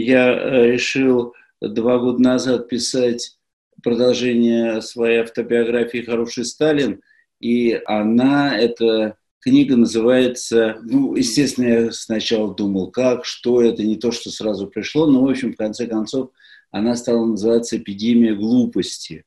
я 0.00 0.32
э, 0.32 0.72
решил 0.72 1.34
два 1.60 1.98
года 1.98 2.22
назад 2.22 2.68
писать 2.68 3.36
продолжение 3.82 4.80
своей 4.82 5.20
автобиографии 5.20 5.98
«Хороший 5.98 6.44
Сталин», 6.44 7.00
и 7.40 7.80
она, 7.84 8.58
эта 8.58 9.16
книга 9.40 9.76
называется, 9.76 10.78
ну, 10.82 11.14
естественно, 11.14 11.66
я 11.66 11.92
сначала 11.92 12.54
думал, 12.54 12.90
как, 12.90 13.24
что, 13.24 13.62
это 13.62 13.82
не 13.82 13.96
то, 13.96 14.10
что 14.10 14.30
сразу 14.30 14.66
пришло, 14.66 15.06
но, 15.06 15.22
в 15.22 15.28
общем, 15.28 15.52
в 15.52 15.56
конце 15.56 15.86
концов, 15.86 16.30
она 16.70 16.96
стала 16.96 17.24
называться 17.24 17.76
«Эпидемия 17.76 18.34
глупости». 18.34 19.24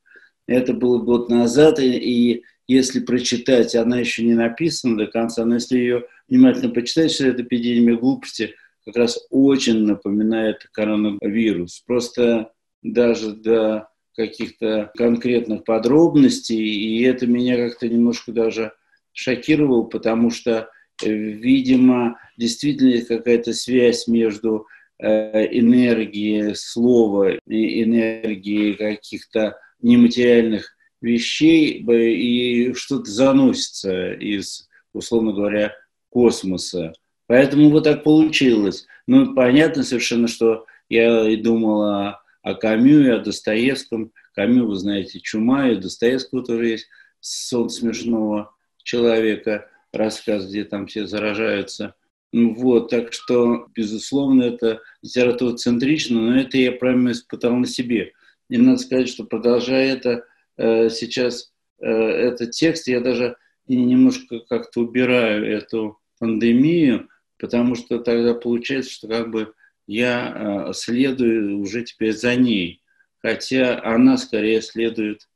Это 0.47 0.73
было 0.73 0.97
год 0.97 1.29
назад, 1.29 1.79
и, 1.79 1.91
и 1.97 2.43
если 2.67 2.99
прочитать, 2.99 3.75
она 3.75 3.99
еще 3.99 4.23
не 4.23 4.33
написана 4.33 4.97
до 4.97 5.07
конца, 5.07 5.45
но 5.45 5.55
если 5.55 5.77
ее 5.77 6.05
внимательно 6.27 6.69
почитать, 6.69 7.11
что 7.11 7.27
это 7.27 7.41
эпидемия 7.41 7.95
глупости 7.95 8.55
как 8.85 8.95
раз 8.95 9.19
очень 9.29 9.83
напоминает 9.85 10.67
коронавирус. 10.71 11.83
Просто 11.85 12.51
даже 12.81 13.33
до 13.33 13.89
каких-то 14.15 14.91
конкретных 14.95 15.63
подробностей, 15.63 16.57
и 16.57 17.03
это 17.03 17.27
меня 17.27 17.55
как-то 17.55 17.87
немножко 17.87 18.31
даже 18.31 18.73
шокировало, 19.13 19.83
потому 19.83 20.29
что, 20.29 20.69
э, 21.03 21.09
видимо, 21.09 22.19
действительно 22.37 23.01
какая-то 23.05 23.53
связь 23.53 24.07
между 24.07 24.67
э, 25.01 25.57
энергией 25.57 26.53
слова 26.55 27.37
и 27.47 27.83
энергией 27.83 28.73
каких-то 28.73 29.57
нематериальных 29.81 30.75
вещей 31.01 31.81
и 31.81 32.73
что-то 32.73 33.09
заносится 33.09 34.11
из, 34.13 34.67
условно 34.93 35.31
говоря, 35.31 35.73
космоса. 36.09 36.93
Поэтому 37.29 37.69
вот 37.69 37.83
так 37.83 38.01
получилось. 38.03 38.87
Ну, 39.05 39.35
понятно 39.35 39.83
совершенно, 39.83 40.27
что 40.27 40.65
я 40.89 41.29
и 41.29 41.35
думал 41.35 41.83
о, 41.83 42.23
о 42.41 42.55
Камю 42.55 43.03
и 43.03 43.09
о 43.09 43.19
Достоевском. 43.19 44.11
Камю, 44.33 44.65
вы 44.65 44.75
знаете, 44.75 45.19
«Чума», 45.19 45.69
и 45.69 45.75
Достоевского 45.75 46.43
тоже 46.43 46.69
есть 46.69 46.87
«Сон 47.19 47.69
смешного 47.69 48.55
человека», 48.81 49.69
рассказ, 49.93 50.47
где 50.47 50.63
там 50.63 50.87
все 50.87 51.05
заражаются. 51.05 51.93
Ну, 52.33 52.55
вот, 52.55 52.89
так 52.89 53.13
что, 53.13 53.67
безусловно, 53.75 54.41
это 54.41 54.81
литература 55.03 55.55
центрично, 55.55 56.19
но 56.19 56.39
это 56.39 56.57
я 56.57 56.71
прямо 56.71 57.11
испытал 57.11 57.53
на 57.53 57.67
себе. 57.67 58.13
И 58.49 58.57
надо 58.57 58.79
сказать, 58.79 59.07
что 59.07 59.23
продолжая 59.23 59.93
это, 59.93 60.25
э, 60.57 60.89
сейчас 60.89 61.51
э, 61.79 61.87
этот 61.87 62.51
текст, 62.51 62.87
я 62.87 63.01
даже 63.01 63.37
немножко 63.67 64.39
как-то 64.49 64.81
убираю 64.81 65.45
эту 65.45 65.99
пандемию, 66.17 67.07
потому 67.39 67.75
что 67.75 67.99
тогда 67.99 68.33
получается, 68.33 68.91
что 68.91 69.07
как 69.07 69.31
бы 69.31 69.53
я 69.87 70.67
э, 70.69 70.73
следую 70.73 71.59
уже 71.59 71.83
теперь 71.83 72.13
за 72.13 72.35
ней, 72.35 72.83
хотя 73.21 73.81
она 73.83 74.17
скорее 74.17 74.61
следует 74.61 75.27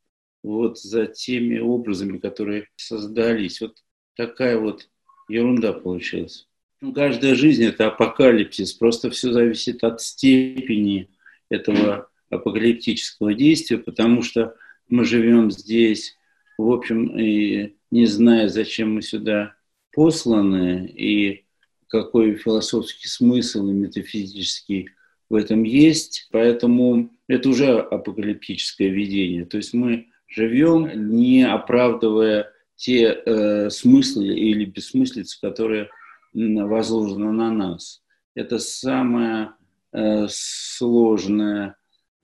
вот 0.44 0.80
за 0.80 1.08
теми 1.08 1.58
образами, 1.58 2.20
которые 2.20 2.68
создались. 2.76 3.62
Вот 3.62 3.78
такая 4.16 4.60
вот 4.60 4.90
ерунда 5.30 5.74
получилась. 5.74 6.48
Ну, 6.82 6.94
каждая 6.94 7.34
жизнь– 7.34 7.64
это 7.66 7.88
апокалипсис, 7.88 8.74
просто 8.74 9.10
все 9.10 9.32
зависит 9.32 9.84
от 9.86 10.02
степени 10.02 11.10
этого 11.50 12.10
апокалиптического 12.30 13.34
действия, 13.34 13.78
потому 13.78 14.22
что 14.22 14.56
мы 14.90 15.06
живем 15.06 15.50
здесь, 15.50 16.18
в 16.58 16.70
общем, 16.70 17.18
и 17.18 17.76
не 17.90 18.06
зная, 18.06 18.50
зачем 18.50 18.96
мы 18.96 19.02
сюда 19.02 19.56
посланы, 19.94 20.88
и 20.88 21.43
какой 21.94 22.34
философский 22.38 23.08
смысл 23.08 23.70
и 23.70 23.72
метафизический 23.72 24.90
в 25.30 25.36
этом 25.36 25.62
есть. 25.62 26.28
Поэтому 26.32 27.12
это 27.28 27.50
уже 27.50 27.80
апокалиптическое 27.80 28.90
видение. 28.90 29.46
То 29.46 29.58
есть 29.58 29.76
мы 29.76 30.08
живем, 30.28 31.16
не 31.16 31.48
оправдывая 31.48 32.52
те 32.76 33.14
э, 33.14 33.70
смыслы 33.70 34.26
или 34.26 34.66
бессмыслицы, 34.66 35.40
которые 35.40 35.90
возложены 36.34 37.32
на 37.32 37.52
нас. 37.52 38.02
Это 38.34 38.58
самое 38.58 39.52
э, 39.92 40.26
сложное 40.30 41.76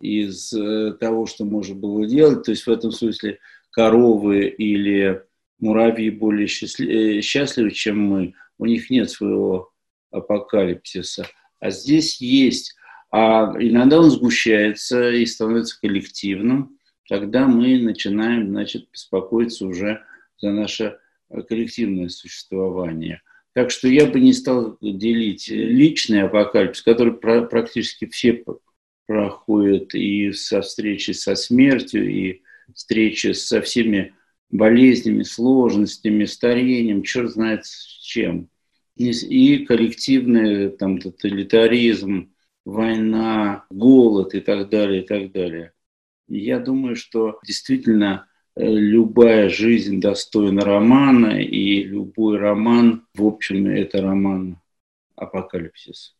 из 0.02 0.52
э, 0.52 0.94
того, 1.00 1.28
что 1.28 1.46
можно 1.46 1.75
было 1.75 2.08
делать. 2.08 2.44
То 2.44 2.50
есть 2.50 2.66
в 2.66 2.72
этом 2.72 2.91
смысле 2.91 3.38
коровы 3.69 4.47
или 4.47 5.22
муравьи 5.59 6.09
более 6.09 6.47
э, 6.47 7.22
счастливы, 7.22 7.69
чем 7.69 8.00
мы. 8.00 8.34
У 8.59 8.66
них 8.66 8.92
нет 8.92 9.09
своего 9.09 9.72
апокалипсиса. 10.12 11.25
А 11.59 11.72
здесь 11.72 12.22
есть. 12.22 12.75
А 13.12 13.56
иногда 13.58 14.00
он 14.00 14.12
сгущается 14.12 15.09
и 15.09 15.25
становится 15.25 15.80
коллективным. 15.81 16.78
Тогда 17.08 17.47
мы 17.47 17.80
начинаем, 17.80 18.50
значит, 18.50 18.88
беспокоиться 18.92 19.66
уже 19.66 20.03
за 20.38 20.52
наше 20.52 21.00
коллективное 21.47 22.09
существование. 22.09 23.22
Так 23.53 23.72
что 23.72 23.88
я 23.88 24.06
бы 24.06 24.20
не 24.20 24.34
стал 24.34 24.78
делить 24.80 25.50
личный 25.50 26.24
апокалипсис, 26.24 26.84
который 26.84 27.14
практически 27.14 28.06
все 28.06 28.44
проходят 29.08 29.96
и 29.96 30.31
со 30.34 30.62
встречи 30.62 31.12
со 31.12 31.34
смертью, 31.34 32.08
и 32.08 32.41
встречи 32.76 33.31
со 33.31 33.62
всеми 33.62 34.14
болезнями, 34.49 35.23
сложностями, 35.23 36.25
старением, 36.25 37.03
черт 37.03 37.31
знает 37.31 37.65
с 37.65 37.85
чем. 38.01 38.49
И, 38.95 39.65
коллективный 39.65 40.69
там, 40.71 40.99
тоталитаризм, 40.99 42.33
война, 42.65 43.65
голод 43.69 44.33
и 44.33 44.41
так 44.41 44.69
далее, 44.69 45.03
и 45.03 45.07
так 45.07 45.31
далее. 45.31 45.73
Я 46.27 46.59
думаю, 46.59 46.95
что 46.95 47.39
действительно 47.45 48.27
э, 48.55 48.65
любая 48.65 49.49
жизнь 49.49 50.01
достойна 50.01 50.61
романа, 50.61 51.41
и 51.41 51.83
любой 51.83 52.37
роман, 52.37 53.07
в 53.13 53.25
общем, 53.25 53.67
это 53.67 54.01
роман 54.01 54.59
апокалипсис. 55.16 56.16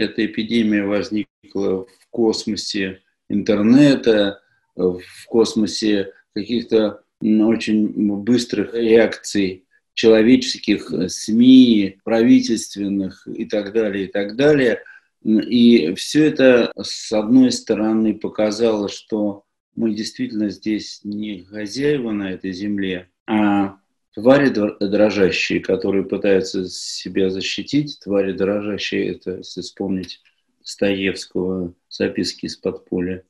эта 0.00 0.24
эпидемия 0.26 0.84
возникла 0.84 1.86
в 1.86 2.08
космосе 2.10 3.02
интернета, 3.30 4.40
в 4.76 5.00
космосе 5.26 6.12
каких-то 6.34 7.02
очень 7.20 7.88
быстрых 8.22 8.74
реакций 8.74 9.64
человеческих 9.94 10.92
СМИ, 11.08 11.98
правительственных 12.04 13.26
и 13.26 13.44
так 13.44 13.72
далее, 13.72 14.06
и 14.06 14.08
так 14.08 14.36
далее. 14.36 14.82
И 15.24 15.94
все 15.94 16.24
это, 16.26 16.72
с 16.80 17.12
одной 17.12 17.52
стороны, 17.52 18.14
показало, 18.14 18.88
что 18.88 19.44
мы 19.76 19.94
действительно 19.94 20.48
здесь 20.50 21.00
не 21.04 21.44
хозяева 21.44 22.12
на 22.12 22.32
этой 22.32 22.52
земле, 22.52 23.08
а 23.26 23.76
Твари 24.14 24.48
дрожащие, 24.48 25.60
которые 25.60 26.04
пытаются 26.04 26.68
себя 26.68 27.30
защитить, 27.30 28.00
твари 28.02 28.32
дрожащие, 28.32 29.12
это, 29.12 29.36
если 29.36 29.60
вспомнить 29.60 30.20
Стоевского, 30.62 31.74
записки 31.88 32.46
из 32.46 32.56
подполья. 32.56 33.24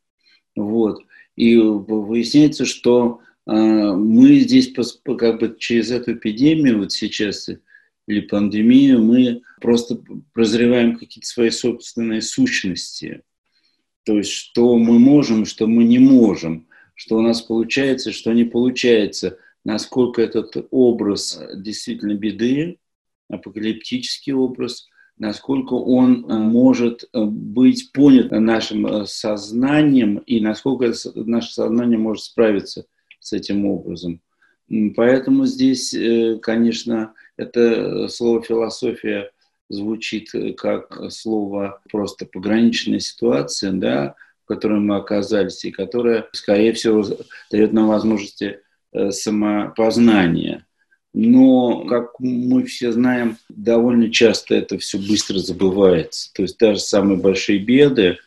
Вот. 0.57 1.03
И 1.37 1.57
выясняется, 1.57 2.65
что 2.65 3.21
э, 3.47 3.53
мы 3.53 4.41
здесь 4.41 4.73
как 4.73 5.41
бы 5.41 5.57
через 5.59 5.91
эту 5.91 6.15
эпидемию 6.15 6.79
вот 6.79 6.93
сейчас 6.93 7.49
или 8.07 8.21
пандемию 8.21 9.03
мы 9.03 9.43
просто 9.61 10.03
прозреваем 10.33 10.99
какие-то 10.99 11.29
свои 11.29 11.51
собственные 11.51 12.23
сущности. 12.23 13.23
То 14.05 14.19
есть, 14.19 14.31
что 14.31 14.77
мы 14.77 14.99
можем, 14.99 15.45
что 15.45 15.67
мы 15.67 15.85
не 15.85 15.99
можем, 15.99 16.67
что 16.95 17.17
у 17.17 17.21
нас 17.21 17.43
получается, 17.43 18.13
что 18.13 18.33
не 18.33 18.45
получается– 18.45 19.39
насколько 19.65 20.23
этот 20.23 20.67
образ 20.71 21.41
действительно 21.55 22.15
беды, 22.15 22.79
апокалиптический 23.29 24.33
образ, 24.33 24.89
насколько 25.21 25.75
он 25.75 26.27
э, 26.29 26.37
может 26.37 27.05
э, 27.05 27.23
быть 27.23 27.93
понят 27.93 28.33
нашим 28.33 29.07
сознанием 29.07 30.19
и 30.19 30.41
насколько 30.41 30.93
наше 31.15 31.53
сознание 31.53 31.99
может 31.99 32.25
справиться 32.25 32.87
с 33.21 33.33
этим 33.33 33.67
образом. 33.67 34.21
Поэтому 34.97 35.47
здесь, 35.47 35.95
конечно, 36.43 37.15
это 37.37 38.07
слово 38.07 38.41
философия 38.41 39.33
звучит 39.69 40.31
как 40.57 41.11
слово 41.11 41.81
просто 41.91 42.25
пограничная 42.25 43.01
ситуация, 43.01 43.73
да, 43.73 44.15
в 44.45 44.47
которой 44.47 44.79
мы 44.79 44.95
оказались, 44.95 45.65
и 45.65 45.73
которая, 45.73 46.29
скорее 46.33 46.73
всего, 46.73 47.05
дает 47.51 47.73
нам 47.73 47.89
возможности 47.89 48.61
Э, 48.93 49.13
самопознания. 49.13 50.67
Но, 51.13 51.85
как 51.87 52.13
мы 52.21 52.65
все 52.65 52.93
знаем, 52.93 53.37
довольно 53.49 54.11
часто 54.11 54.55
это 54.55 54.79
все 54.79 54.99
быстро 54.99 55.39
забывается. 55.39 56.33
То 56.35 56.43
есть 56.43 56.59
даже 56.59 56.81
самые 56.81 57.19
большие 57.19 57.59
беды, 57.59 58.19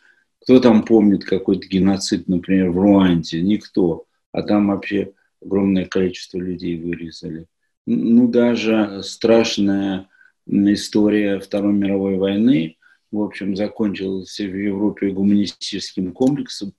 кто 0.42 0.60
там 0.60 0.84
помнит 0.84 1.24
какой-то 1.24 1.66
геноцид, 1.66 2.28
например, 2.28 2.70
в 2.70 2.78
Руанде? 2.78 3.40
Никто. 3.40 4.04
А 4.32 4.42
там 4.42 4.68
вообще 4.68 5.12
огромное 5.42 5.86
количество 5.86 6.38
людей 6.38 6.78
вырезали. 6.78 7.46
Ну, 7.86 8.28
даже 8.28 9.02
страшная 9.02 10.08
история 10.46 11.38
Второй 11.40 11.72
мировой 11.72 12.16
войны, 12.16 12.76
в 13.10 13.20
общем, 13.20 13.56
закончилась 13.56 14.38
в 14.38 14.56
Европе 14.56 15.10
гуманистическим 15.10 16.12
комплексом 16.12 16.74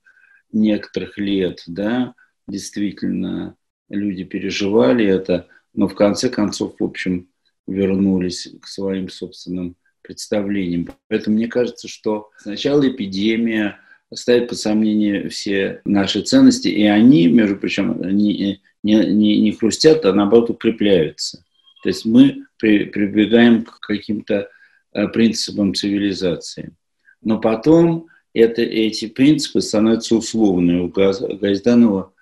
некоторых 0.52 1.18
лет, 1.18 1.62
да, 1.66 2.14
действительно, 2.46 3.56
люди 3.88 4.24
переживали 4.24 5.04
это, 5.06 5.48
но 5.76 5.86
в 5.86 5.94
конце 5.94 6.28
концов, 6.28 6.74
в 6.78 6.84
общем, 6.84 7.28
вернулись 7.66 8.48
к 8.60 8.66
своим 8.66 9.08
собственным 9.08 9.76
представлениям. 10.02 10.88
Поэтому 11.08 11.36
мне 11.36 11.48
кажется, 11.48 11.88
что 11.88 12.30
сначала 12.38 12.88
эпидемия 12.88 13.78
ставит 14.14 14.48
под 14.48 14.58
сомнение 14.58 15.28
все 15.28 15.80
наши 15.84 16.22
ценности, 16.22 16.68
и 16.68 16.84
они, 16.84 17.26
между 17.28 17.56
прочим, 17.56 18.00
не, 18.16 18.60
не, 18.82 18.94
не, 19.06 19.40
не 19.40 19.52
хрустят, 19.52 20.04
а 20.04 20.12
наоборот 20.12 20.50
укрепляются. 20.50 21.44
То 21.82 21.88
есть 21.90 22.04
мы 22.04 22.46
при, 22.58 22.84
прибегаем 22.84 23.64
к 23.64 23.80
каким-то 23.80 24.48
э, 24.92 25.08
принципам 25.08 25.74
цивилизации. 25.74 26.72
Но 27.20 27.40
потом 27.40 28.06
это, 28.32 28.62
эти 28.62 29.08
принципы 29.08 29.60
становятся 29.60 30.14
условными. 30.14 30.80
У 30.80 30.88
Газданова 30.88 32.12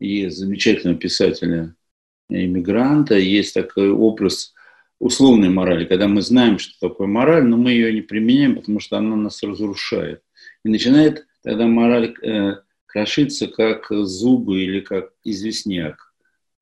есть 0.00 0.38
замечательного 0.38 0.98
писателя, 0.98 1.74
иммигранта, 2.28 3.16
есть 3.16 3.54
такой 3.54 3.90
образ 3.90 4.54
условной 4.98 5.50
морали, 5.50 5.84
когда 5.84 6.08
мы 6.08 6.22
знаем, 6.22 6.58
что 6.58 6.88
такое 6.88 7.06
мораль, 7.06 7.44
но 7.44 7.56
мы 7.56 7.72
ее 7.72 7.92
не 7.92 8.00
применяем, 8.00 8.56
потому 8.56 8.80
что 8.80 8.96
она 8.96 9.16
нас 9.16 9.42
разрушает. 9.42 10.22
И 10.64 10.68
начинает 10.68 11.26
тогда 11.42 11.66
мораль 11.66 12.14
э, 12.22 12.56
крошиться, 12.86 13.48
как 13.48 13.86
зубы 13.90 14.62
или 14.62 14.80
как 14.80 15.12
известняк. 15.24 16.14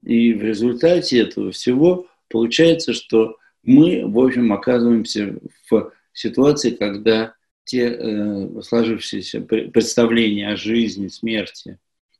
И 0.02 0.32
в 0.32 0.42
результате 0.42 1.20
этого 1.20 1.52
всего 1.52 2.08
получается, 2.28 2.92
что 2.92 3.36
мы, 3.62 4.04
в 4.06 4.18
общем, 4.18 4.52
оказываемся 4.52 5.38
в 5.70 5.92
ситуации, 6.12 6.70
когда 6.70 7.34
те 7.64 7.96
э, 7.96 8.62
сложившиеся 8.62 9.40
представления 9.42 10.48
о 10.48 10.56
жизни, 10.56 11.08
смерти, 11.08 11.78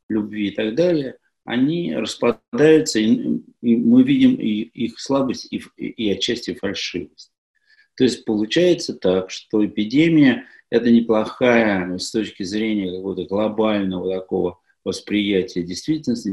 любви 0.09 0.49
и 0.49 0.51
так 0.53 0.75
далее, 0.75 1.17
они 1.45 1.95
распадаются, 1.95 2.99
и, 3.01 3.41
мы 3.61 4.03
видим 4.03 4.35
и 4.35 4.63
их 4.63 5.01
слабость, 5.01 5.49
и, 5.51 5.63
и 5.77 6.11
отчасти 6.11 6.55
фальшивость. 6.55 7.33
То 7.97 8.05
есть 8.05 8.25
получается 8.25 8.95
так, 8.95 9.31
что 9.31 9.65
эпидемия– 9.65 10.47
это 10.71 10.91
неплохая 10.91 11.99
с 11.99 12.11
точки 12.11 12.43
зрения 12.43 12.91
какого-то 12.91 13.25
глобального 13.27 14.15
такого 14.15 14.59
восприятия 14.85 15.63
действительности, 15.63 16.29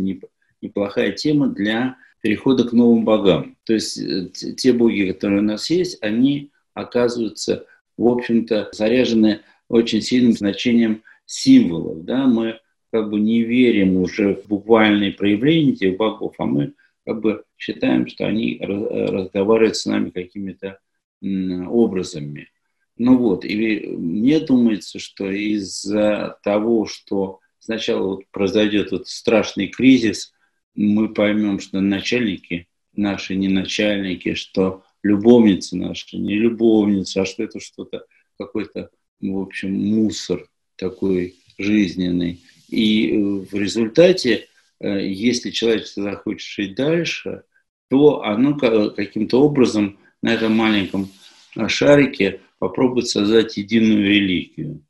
неплохая 0.61 1.11
тема 1.11 1.47
для 1.47 1.97
перехода 2.21 2.63
к 2.63 2.71
новым 2.71 3.05
богам. 3.05 3.57
То 3.65 3.73
есть 3.73 3.97
э, 3.97 4.29
те 4.29 4.73
боги, 4.73 5.11
которые 5.11 5.39
у 5.39 5.43
нас 5.43 5.69
есть, 5.69 5.97
они 6.01 6.51
оказываются, 6.73 7.65
в 7.97 8.07
общем-то, 8.07 8.69
заряжены 8.71 9.41
очень 9.67 10.01
сильным 10.01 10.33
значением 10.33 11.03
символов. 11.25 12.03
Да? 12.05 12.25
Мы 12.25 12.59
как 12.91 13.09
бы 13.09 13.19
не 13.19 13.43
верим 13.43 13.97
уже 13.97 14.35
в 14.35 14.47
буквальные 14.47 15.11
проявления 15.13 15.73
этих 15.73 15.97
богов, 15.97 16.35
а 16.37 16.45
мы 16.45 16.73
как 17.05 17.21
бы 17.21 17.43
считаем, 17.57 18.07
что 18.07 18.25
они 18.25 18.57
разговаривают 18.61 19.75
с 19.75 19.85
нами 19.85 20.09
какими-то 20.09 20.79
образами. 21.21 22.49
Ну 22.97 23.17
вот, 23.17 23.45
и 23.45 23.87
мне 23.87 24.39
думается, 24.39 24.99
что 24.99 25.29
из-за 25.29 26.37
того, 26.43 26.85
что 26.85 27.39
сначала 27.59 28.07
вот 28.07 28.25
произойдет 28.31 28.91
вот 28.91 29.07
страшный 29.07 29.67
кризис, 29.67 30.33
мы 30.75 31.13
поймем, 31.13 31.59
что 31.59 31.81
начальники 31.81 32.67
наши 32.95 33.35
не 33.35 33.47
начальники, 33.47 34.33
что 34.33 34.83
любовницы 35.03 35.77
наши 35.77 36.17
не 36.17 36.35
любовницы, 36.35 37.19
а 37.19 37.25
что 37.25 37.43
это 37.43 37.59
что-то, 37.59 38.05
какой-то, 38.37 38.89
в 39.21 39.37
общем, 39.37 39.73
мусор 39.73 40.49
такой 40.75 41.35
жизненный. 41.57 42.41
И 42.69 43.11
э, 43.11 43.17
в 43.19 43.53
результате, 43.53 44.47
э, 44.79 45.07
если 45.07 45.51
человек 45.51 45.87
захочет 45.87 46.47
жить 46.47 46.75
дальше, 46.75 47.43
то 47.89 48.23
оно 48.23 48.55
каким-то 48.55 49.41
образом 49.41 49.97
на 50.21 50.33
этом 50.33 50.55
маленьком 50.55 51.09
э, 51.55 51.67
шарике 51.67 52.41
попробует 52.59 53.07
создать 53.07 53.57
единую 53.57 54.05
религию. 54.05 54.81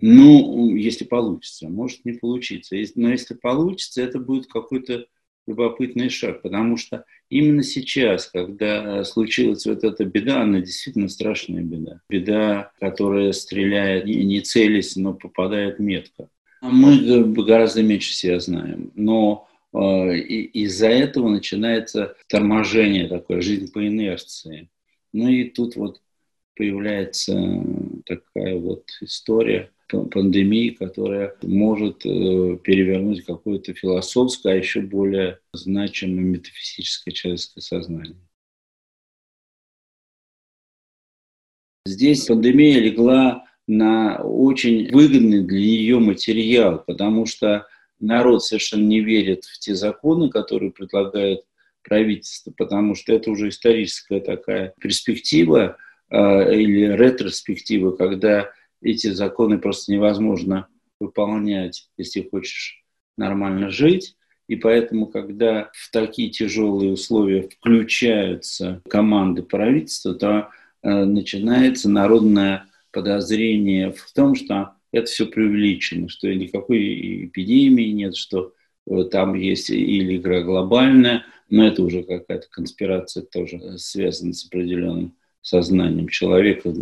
Ну, 0.00 0.74
если 0.76 1.04
получится, 1.04 1.68
может 1.68 2.04
не 2.04 2.12
получиться. 2.12 2.76
Но 2.96 3.10
если 3.10 3.34
получится, 3.34 4.02
это 4.02 4.18
будет 4.18 4.46
какой-то 4.46 5.06
любопытный 5.46 6.10
шаг, 6.10 6.42
потому 6.42 6.76
что 6.76 7.04
именно 7.30 7.62
сейчас, 7.62 8.26
когда 8.26 9.04
случилась 9.04 9.64
вот 9.64 9.84
эта 9.84 10.04
беда, 10.04 10.42
она 10.42 10.60
действительно 10.60 11.08
страшная 11.08 11.62
беда. 11.62 12.00
Беда, 12.08 12.72
которая 12.80 13.32
стреляет 13.32 14.06
не 14.06 14.40
целясь, 14.40 14.96
но 14.96 15.14
попадает 15.14 15.78
метко. 15.78 16.28
Мы 16.60 17.24
гораздо 17.44 17.82
меньше 17.82 18.12
себя 18.12 18.40
знаем, 18.40 18.90
но 18.94 19.48
э, 19.72 19.78
из-за 20.18 20.88
этого 20.88 21.28
начинается 21.28 22.16
торможение 22.28 23.08
такое, 23.08 23.40
жизнь 23.40 23.70
по 23.72 23.86
инерции. 23.86 24.70
Ну 25.12 25.28
и 25.28 25.44
тут 25.44 25.76
вот 25.76 26.00
появляется 26.56 27.34
такая 28.06 28.56
вот 28.56 28.84
история 29.00 29.70
пандемии, 29.88 30.70
которая 30.70 31.36
может 31.42 32.04
э, 32.04 32.58
перевернуть 32.62 33.24
какое-то 33.24 33.72
философское, 33.72 34.54
а 34.54 34.56
еще 34.56 34.80
более 34.80 35.38
значимое 35.52 36.24
метафизическое 36.24 37.14
человеческое 37.14 37.60
сознание. 37.60 38.16
Здесь 41.86 42.26
пандемия 42.26 42.80
легла 42.80 43.45
на 43.66 44.18
очень 44.18 44.90
выгодный 44.92 45.42
для 45.42 45.58
нее 45.58 45.98
материал, 45.98 46.82
потому 46.86 47.26
что 47.26 47.66
народ 47.98 48.44
совершенно 48.44 48.84
не 48.84 49.00
верит 49.00 49.44
в 49.44 49.58
те 49.58 49.74
законы, 49.74 50.30
которые 50.30 50.70
предлагает 50.70 51.42
правительство, 51.82 52.52
потому 52.56 52.94
что 52.94 53.12
это 53.12 53.30
уже 53.30 53.48
историческая 53.48 54.20
такая 54.20 54.74
перспектива 54.80 55.76
э, 56.10 56.54
или 56.54 56.96
ретроспектива, 56.96 57.92
когда 57.92 58.50
эти 58.82 59.08
законы 59.08 59.58
просто 59.58 59.92
невозможно 59.92 60.68
выполнять, 61.00 61.88
если 61.96 62.28
хочешь 62.28 62.82
нормально 63.16 63.70
жить. 63.70 64.16
И 64.48 64.56
поэтому, 64.56 65.06
когда 65.06 65.70
в 65.72 65.90
такие 65.90 66.30
тяжелые 66.30 66.92
условия 66.92 67.48
включаются 67.48 68.80
команды 68.88 69.42
правительства, 69.42 70.14
то 70.14 70.50
э, 70.82 71.04
начинается 71.04 71.88
народная 71.88 72.66
подозрение 72.96 73.92
в 73.92 74.10
том, 74.14 74.34
что 74.34 74.70
это 74.90 75.06
все 75.06 75.26
преувеличено, 75.26 76.08
что 76.08 76.32
никакой 76.32 77.26
эпидемии 77.26 77.90
нет, 77.90 78.16
что 78.16 78.54
э, 78.90 79.04
там 79.12 79.34
есть 79.34 79.68
или 79.68 80.16
игра 80.16 80.40
глобальная, 80.40 81.26
но 81.50 81.66
это 81.66 81.82
уже 81.82 82.04
какая-то 82.04 82.46
конспирация 82.50 83.22
тоже 83.22 83.76
связана 83.76 84.32
с 84.32 84.46
определенным 84.46 85.14
сознанием 85.42 86.08
человека, 86.08 86.72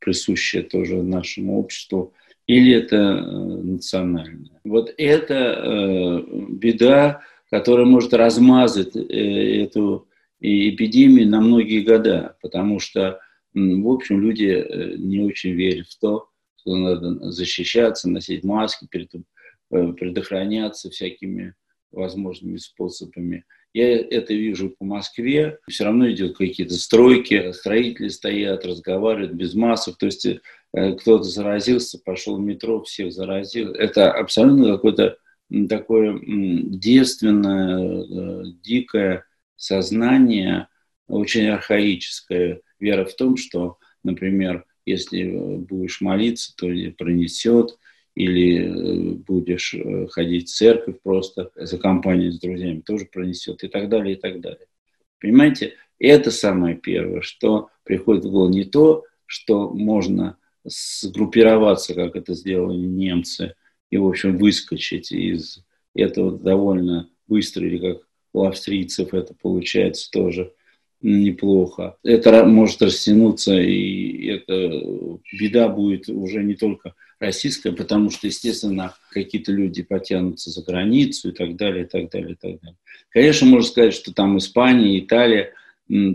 присущее 0.00 0.64
тоже 0.64 1.00
нашему 1.00 1.60
обществу, 1.60 2.12
или 2.48 2.74
это 2.74 2.96
э, 2.96 3.22
национальное. 3.22 4.60
Вот 4.64 4.92
это 4.98 5.34
э, 5.34 6.22
беда, 6.48 7.20
которая 7.50 7.86
может 7.86 8.14
размазать 8.14 8.96
эту 8.96 10.08
эпидемию 10.40 11.28
на 11.28 11.40
многие 11.40 11.82
года, 11.82 12.34
потому 12.42 12.80
что 12.80 13.20
в 13.54 13.88
общем, 13.88 14.20
люди 14.20 14.46
э, 14.46 14.96
не 14.96 15.20
очень 15.20 15.52
верят 15.52 15.88
в 15.88 15.98
то, 15.98 16.28
что 16.56 16.76
надо 16.76 17.30
защищаться, 17.30 18.08
носить 18.08 18.44
маски, 18.44 18.88
э, 18.92 19.92
предохраняться 19.92 20.90
всякими 20.90 21.54
возможными 21.90 22.56
способами. 22.56 23.44
Я 23.74 23.98
это 23.98 24.34
вижу 24.34 24.74
по 24.78 24.84
Москве. 24.84 25.58
Все 25.68 25.84
равно 25.84 26.10
идет 26.10 26.36
какие-то 26.36 26.74
стройки, 26.74 27.52
строители 27.52 28.08
стоят, 28.08 28.64
разговаривают 28.64 29.32
без 29.32 29.54
масок. 29.54 29.98
То 29.98 30.06
есть 30.06 30.26
э, 30.26 30.40
кто-то 30.72 31.24
заразился, 31.24 32.00
пошел 32.02 32.36
в 32.36 32.40
метро, 32.40 32.82
всех 32.82 33.12
заразил. 33.12 33.72
Это 33.72 34.12
абсолютно 34.12 34.72
какое-то 34.72 35.18
такое 35.68 36.18
девственное, 36.24 38.44
дикое 38.62 39.26
сознание, 39.56 40.68
очень 41.08 41.48
архаическое, 41.48 42.62
вера 42.82 43.04
в 43.06 43.14
том, 43.14 43.36
что, 43.36 43.78
например, 44.02 44.66
если 44.84 45.22
э, 45.22 45.56
будешь 45.58 46.00
молиться, 46.00 46.54
то 46.56 46.66
пронесет, 46.98 47.78
или 48.14 48.58
э, 48.58 49.14
будешь 49.14 49.74
э, 49.74 50.06
ходить 50.08 50.48
в 50.48 50.54
церковь 50.54 50.96
просто 51.02 51.50
за 51.54 51.78
компанией 51.78 52.32
с 52.32 52.40
друзьями, 52.40 52.80
тоже 52.80 53.06
пронесет, 53.06 53.64
и 53.64 53.68
так 53.68 53.88
далее, 53.88 54.16
и 54.16 54.20
так 54.20 54.40
далее. 54.40 54.66
Понимаете, 55.20 55.74
это 55.98 56.30
самое 56.30 56.76
первое, 56.76 57.22
что 57.22 57.70
приходит 57.84 58.24
в 58.24 58.30
голову 58.30 58.52
не 58.52 58.64
то, 58.64 59.04
что 59.24 59.70
можно 59.70 60.36
сгруппироваться, 60.64 61.94
как 61.94 62.16
это 62.16 62.34
сделали 62.34 62.78
немцы, 62.78 63.54
и, 63.90 63.96
в 63.96 64.06
общем, 64.06 64.36
выскочить 64.36 65.12
из 65.12 65.64
этого 65.94 66.36
довольно 66.38 67.08
быстро, 67.28 67.66
или 67.66 67.78
как 67.78 68.02
у 68.32 68.44
австрийцев 68.44 69.14
это 69.14 69.34
получается 69.40 70.10
тоже– 70.10 70.52
неплохо. 71.02 71.96
Это 72.02 72.44
может 72.44 72.80
растянуться, 72.82 73.60
и 73.60 74.26
эта 74.26 74.82
беда 75.32 75.68
будет 75.68 76.08
уже 76.08 76.42
не 76.42 76.54
только 76.54 76.94
российская, 77.18 77.72
потому 77.72 78.10
что, 78.10 78.26
естественно, 78.26 78.94
какие-то 79.10 79.52
люди 79.52 79.82
потянутся 79.82 80.50
за 80.50 80.62
границу 80.62 81.30
и 81.30 81.32
так 81.32 81.56
далее, 81.56 81.84
и 81.84 81.88
так 81.88 82.10
далее, 82.10 82.32
и 82.32 82.36
так 82.36 82.60
далее. 82.60 82.76
Конечно, 83.10 83.46
можно 83.46 83.68
сказать, 83.68 83.94
что 83.94 84.12
там 84.12 84.38
Испания, 84.38 84.98
Италия 84.98 85.52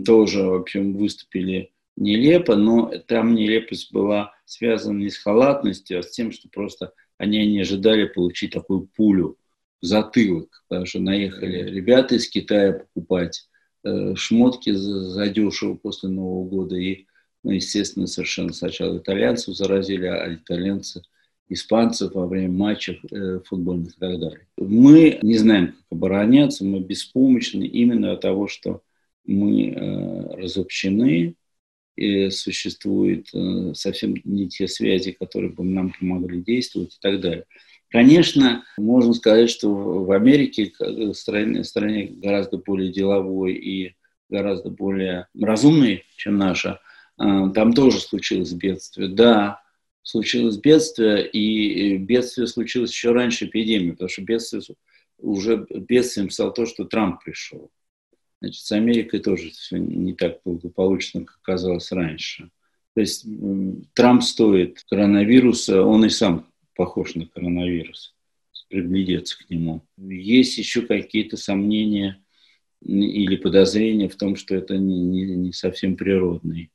тоже, 0.04 0.42
в 0.42 0.54
общем, 0.54 0.96
выступили 0.96 1.70
нелепо, 1.96 2.56
но 2.56 2.92
там 3.06 3.34
нелепость 3.34 3.92
была 3.92 4.32
связана 4.44 4.98
не 4.98 5.10
с 5.10 5.18
халатностью, 5.18 5.98
а 5.98 6.02
с 6.02 6.10
тем, 6.10 6.32
что 6.32 6.48
просто 6.48 6.92
они 7.18 7.44
не 7.46 7.60
ожидали 7.60 8.06
получить 8.06 8.52
такую 8.52 8.88
пулю 8.96 9.36
в 9.80 9.86
затылок, 9.86 10.64
потому 10.68 10.86
что 10.86 11.00
наехали 11.00 11.70
ребята 11.70 12.14
из 12.16 12.28
Китая 12.28 12.72
покупать 12.72 13.48
шмотки 14.16 14.72
задешево 14.72 15.74
после 15.74 16.08
Нового 16.08 16.48
года, 16.48 16.76
и, 16.76 17.06
ну, 17.42 17.52
естественно, 17.52 18.06
совершенно 18.06 18.52
сначала 18.52 18.98
итальянцев 18.98 19.54
заразили, 19.54 20.06
а 20.06 20.34
итальянцы 20.34 21.02
испанцев 21.48 22.14
во 22.14 22.26
время 22.26 22.50
матчей 22.50 23.00
э, 23.10 23.40
футбольных 23.44 23.96
и 23.96 23.98
так 23.98 24.20
далее. 24.20 24.46
Мы 24.56 25.18
не 25.22 25.36
знаем, 25.36 25.68
как 25.68 25.84
обороняться, 25.90 26.64
мы 26.64 26.80
беспомощны 26.80 27.64
именно 27.64 28.12
от 28.12 28.20
того, 28.20 28.48
что 28.48 28.82
мы 29.24 29.70
э, 29.70 30.34
разобщены, 30.36 31.34
и 31.96 32.30
существуют 32.30 33.28
э, 33.34 33.72
совсем 33.74 34.14
не 34.24 34.48
те 34.48 34.68
связи, 34.68 35.12
которые 35.12 35.52
бы 35.52 35.64
нам 35.64 35.92
помогли 35.98 36.42
действовать 36.42 36.94
и 36.94 36.98
так 37.00 37.20
далее. 37.20 37.44
Конечно, 37.90 38.64
можно 38.76 39.14
сказать, 39.14 39.48
что 39.48 39.70
в 39.70 40.12
Америке, 40.12 40.72
в 40.78 41.14
стране, 41.14 41.64
стране 41.64 42.04
гораздо 42.04 42.58
более 42.58 42.92
деловой 42.92 43.54
и 43.54 43.96
гораздо 44.28 44.70
более 44.70 45.26
разумной, 45.38 46.04
чем 46.16 46.36
наша, 46.36 46.80
э, 47.18 47.24
там 47.54 47.72
тоже 47.72 47.98
случилось 48.00 48.52
бедствие. 48.52 49.08
Да, 49.08 49.62
случилось 50.02 50.58
бедствие, 50.58 51.26
и 51.28 51.96
бедствие 51.96 52.46
случилось 52.46 52.90
еще 52.90 53.12
раньше 53.12 53.46
эпидемии, 53.46 53.92
потому 53.92 54.08
что 54.10 54.22
бедствие 54.22 54.62
уже 55.18 55.66
бедствием 55.70 56.30
стало 56.30 56.52
то, 56.52 56.66
что 56.66 56.84
Трамп 56.84 57.24
пришел. 57.24 57.70
Значит, 58.40 58.64
с 58.64 58.72
Америкой 58.72 59.20
тоже 59.20 59.50
все 59.50 59.78
не 59.78 60.14
так 60.14 60.38
благополучно, 60.44 61.24
как 61.24 61.40
казалось 61.42 61.90
раньше. 61.90 62.50
То 62.94 63.00
есть 63.00 63.26
Трамп 63.94 64.22
стоит 64.22 64.84
коронавируса, 64.88 65.82
он 65.82 66.04
и 66.04 66.08
сам 66.08 66.46
похож 66.78 67.16
на 67.16 67.26
коронавирус, 67.26 68.14
приглядеться 68.68 69.36
к 69.36 69.50
нему. 69.50 69.82
Есть 69.96 70.58
еще 70.58 70.82
какие-то 70.82 71.36
сомнения 71.36 72.22
или 72.80 73.34
подозрения 73.34 74.08
в 74.08 74.14
том, 74.14 74.36
что 74.36 74.54
это 74.54 74.78
не, 74.78 75.02
не, 75.02 75.24
не 75.24 75.52
совсем 75.52 75.96
природный 75.96 76.70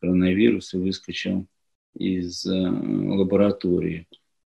коронавирус 0.00 0.74
и 0.74 0.76
выскочил 0.76 1.46
из 1.98 2.44
э, 2.44 2.52
лаборатории. 2.52 4.06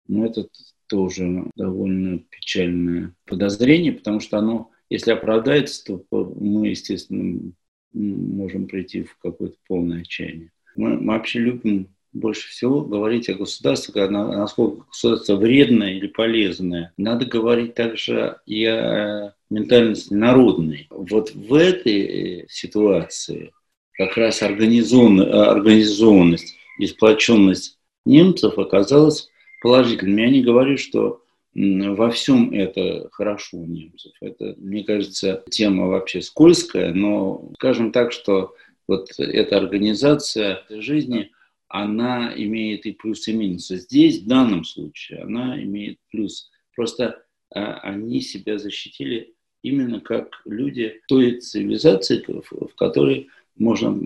Но 0.10 0.26
это 0.26 0.50
тоже 0.88 1.46
довольно 1.56 2.20
печальное 2.20 3.16
подозрение, 3.24 3.94
потому 3.94 4.20
что 4.20 4.38
оно 4.38 4.72
если 4.90 5.12
оправдается, 5.12 5.84
то 5.84 6.34
мы, 6.36 6.68
естественно, 6.68 7.54
можем 7.94 8.68
прийти 8.68 9.04
в 9.04 9.18
какое-то 9.20 9.56
полное 9.68 10.02
отчаяние. 10.02 10.52
Мы, 10.76 10.98
мы 10.98 11.14
вообще 11.14 11.40
любим 11.40 11.96
больше 12.20 12.50
всего 12.50 12.82
говорить 12.82 13.30
о 13.30 13.36
государстве, 13.36 14.10
насколько 14.10 14.86
государство 14.88 15.36
вредное 15.36 15.94
или 15.94 16.08
полезное. 16.08 16.92
Надо 16.98 17.26
говорить 17.26 17.76
также 17.76 18.38
и 18.46 18.66
о 18.66 19.34
ментальности 19.50 20.14
народной. 20.14 20.88
Вот 20.90 21.32
в 21.34 21.54
этой 21.54 22.46
ситуации 22.50 23.54
как 23.94 24.18
раз 24.18 24.44
организованность 24.44 26.56
и 26.80 26.86
сплоченность 26.86 27.78
немцев 28.06 28.60
оказалась 28.60 29.30
положительной. 29.62 30.24
Я 30.24 30.30
не 30.30 30.44
говорю, 30.44 30.78
что 30.78 31.22
во 31.56 32.12
всем 32.12 32.52
это 32.54 33.08
хорошо 33.12 33.58
у 33.58 33.66
немцев. 33.66 34.12
Это, 34.22 34.54
мне 34.58 34.84
кажется, 34.84 35.44
тема 35.50 35.88
вообще 35.88 36.22
скользкая, 36.22 36.94
но 36.94 37.52
скажем 37.56 37.92
так, 37.92 38.12
что 38.12 38.54
вот 38.88 39.10
эта 39.18 39.58
организация 39.58 40.64
жизни, 40.70 41.32
она 41.68 42.34
имеет 42.36 42.86
и 42.86 42.94
плюсы, 42.94 43.32
и 43.32 43.36
минусы. 43.36 43.78
Здесь, 43.78 44.22
в 44.22 44.28
данном 44.28 44.64
случае, 44.64 45.22
она 45.24 45.62
имеет 45.62 46.00
плюс. 46.12 46.50
Просто 46.76 47.24
а, 47.54 47.74
они 47.80 48.22
себя 48.22 48.58
защитили 48.58 49.34
именно 49.62 50.00
как 50.00 50.42
люди 50.46 51.02
той 51.08 51.40
цивилизации, 51.40 52.24
в, 52.28 52.68
в 52.70 52.76
которой 52.76 53.28
можно 53.58 54.00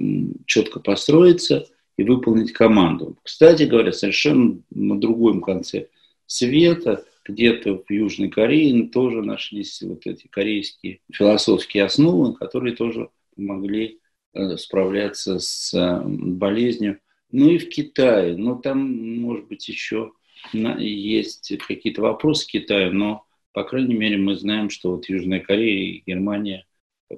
четко 0.45 0.79
построиться 0.79 1.67
и 1.97 2.03
выполнить 2.03 2.53
команду. 2.53 3.17
Кстати 3.23 3.63
говоря, 3.63 3.91
совершенно 3.91 4.61
на 4.69 4.99
другом 4.99 5.41
конце 5.41 5.87
света– 6.25 7.05
где-то 7.25 7.83
в 7.87 7.91
Южной 7.91 8.29
Корее 8.29 8.87
тоже 8.87 9.21
нашлись 9.21 9.81
вот 9.81 10.05
эти 10.05 10.27
корейские 10.27 10.99
философские 11.11 11.85
основы, 11.85 12.33
которые 12.33 12.75
тоже 12.75 13.09
помогли 13.35 13.99
э, 14.33 14.57
справляться 14.57 15.39
с 15.39 15.73
э, 15.73 16.01
болезнью. 16.05 16.99
Ну 17.31 17.49
и 17.49 17.57
в 17.57 17.69
Китае, 17.69 18.35
но 18.35 18.55
там, 18.55 19.19
может 19.19 19.47
быть, 19.47 19.67
еще 19.67 20.11
есть 20.53 21.53
какие-то 21.67 22.01
вопросы 22.01 22.47
к 22.47 22.51
Китаю, 22.51 22.93
но, 22.93 23.25
по 23.53 23.63
крайней 23.63 23.95
мере, 23.95 24.17
мы 24.17 24.35
знаем, 24.35 24.69
что 24.69 24.91
вот 24.91 25.07
Южная 25.07 25.39
Корея 25.39 25.93
и 25.93 26.03
Германия 26.05 26.65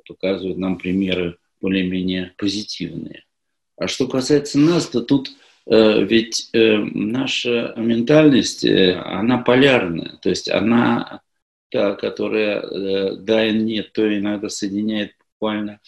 показывают 0.08 0.58
нам 0.58 0.78
примеры 0.78 1.38
более-менее 1.62 2.34
позитивные. 2.38 3.24
А 3.78 3.88
что 3.88 4.08
касается 4.08 4.60
нас, 4.60 4.88
то 4.88 5.02
тут 5.02 5.32
Э, 5.66 6.04
ведь 6.04 6.50
э, 6.54 6.78
наша 6.78 7.74
ментальность, 7.78 8.66
э, 8.66 8.96
она 8.96 9.38
полярная, 9.38 10.18
то 10.22 10.30
есть 10.30 10.50
она 10.50 11.22
та, 11.70 11.96
которая 11.96 13.16
да 13.18 13.48
и 13.48 13.54
нет, 13.54 13.94
то 13.94 14.18
иногда 14.18 14.50
соединяет 14.50 15.14
буквально 15.18 15.80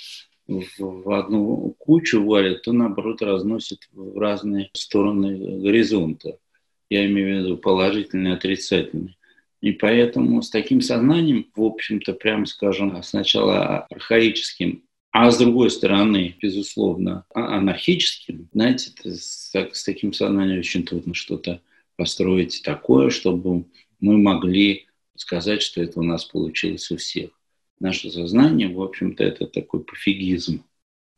в 0.48 1.12
одну 1.12 1.76
кучу 1.80 2.24
валит, 2.24 2.62
то 2.64 2.72
наоборот 2.72 3.22
разносит 3.22 3.88
в 3.92 4.18
разные 4.18 4.70
стороны 4.74 5.60
горизонта. 5.62 6.38
Я 6.90 7.06
имею 7.08 7.42
в 7.42 7.46
виду 7.46 7.58
положительный 7.58 8.32
и 8.32 8.34
отрицательный. 8.34 9.18
И 9.62 9.72
поэтому 9.72 10.42
с 10.42 10.50
таким 10.50 10.82
сознанием, 10.82 11.48
в 11.56 11.64
общем-то, 11.64 12.14
прямо 12.14 12.46
скажем, 12.46 13.02
сначала 13.02 13.88
архаическим, 13.90 14.84
а 15.12 15.32
с 15.32 15.38
другой 15.38 15.72
стороны, 15.72 16.36
безусловно, 16.42 17.26
а, 17.34 17.58
анархическим, 17.58 18.50
знаете, 18.54 18.92
с, 19.04 19.52
с 19.56 19.84
таким 19.84 20.14
сознанием 20.14 20.60
очень 20.60 20.84
трудно 20.84 21.14
что-то 21.14 21.62
построить 21.96 22.62
такое, 22.64 23.10
чтобы 23.10 23.66
мы 24.00 24.18
могли 24.18 24.88
сказать, 25.16 25.62
что 25.62 25.82
это 25.82 26.00
у 26.00 26.04
нас 26.04 26.26
получилось 26.26 26.92
у 26.92 26.98
всех. 26.98 27.30
Наше 27.80 28.10
сознание, 28.10 28.70
в 28.70 28.82
общем-то, 28.82 29.24
это 29.24 29.48
такой 29.48 29.84
пофигизм. 29.84 30.64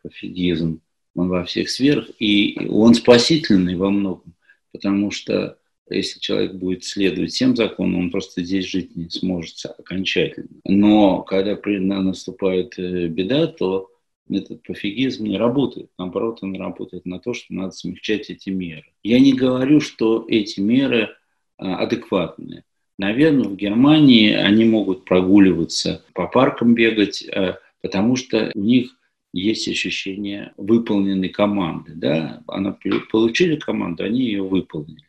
Пофигизм. 0.02 0.82
Он 1.16 1.30
во 1.30 1.44
всех 1.46 1.70
сферах, 1.70 2.10
и 2.20 2.68
он 2.70 2.94
спасительный 2.94 3.76
во 3.76 3.90
многом, 3.90 4.36
потому 4.72 5.10
что 5.10 5.58
если 5.90 6.20
человек 6.20 6.54
будет 6.54 6.84
следовать 6.84 7.32
всем 7.32 7.56
законам, 7.56 8.00
он 8.00 8.12
просто 8.12 8.44
здесь 8.44 8.66
жить 8.66 8.96
не 8.96 9.10
сможет 9.10 9.56
окончательно. 9.66 10.50
Но 10.66 11.24
когда 11.24 11.58
наступает 12.02 12.78
э, 12.78 13.08
беда, 13.08 13.48
то 13.48 13.90
этот 14.30 14.64
пофигизм 14.64 15.26
не 15.26 15.38
работает. 15.38 15.90
Наоборот, 15.98 16.40
он 16.42 16.56
работает 16.56 17.06
на 17.06 17.20
то, 17.20 17.34
что 17.34 17.54
надо 17.54 17.72
смягчать 17.72 18.30
эти 18.30 18.50
меры. 18.50 18.86
Я 19.04 19.20
не 19.20 19.34
говорю, 19.34 19.80
что 19.80 20.26
эти 20.28 20.60
меры 20.60 21.16
а, 21.58 21.78
адекватные. 21.78 22.64
Наверное, 22.98 23.50
в 23.50 23.56
Германии 23.56 24.34
они 24.34 24.66
могут 24.66 25.06
прогуливаться, 25.06 26.04
по 26.14 26.28
паркам 26.28 26.74
бегать, 26.74 27.24
а, 27.30 27.60
потому 27.82 28.16
что 28.16 28.52
у 28.56 28.60
них 28.60 28.96
есть 29.34 29.68
ощущение 29.68 30.54
выполненной 30.58 31.30
команды. 31.30 31.94
Да? 31.96 32.44
Она 32.48 32.78
получили 33.12 33.56
команду, 33.56 34.04
они 34.04 34.22
ее 34.22 34.44
выполнили. 34.44 35.06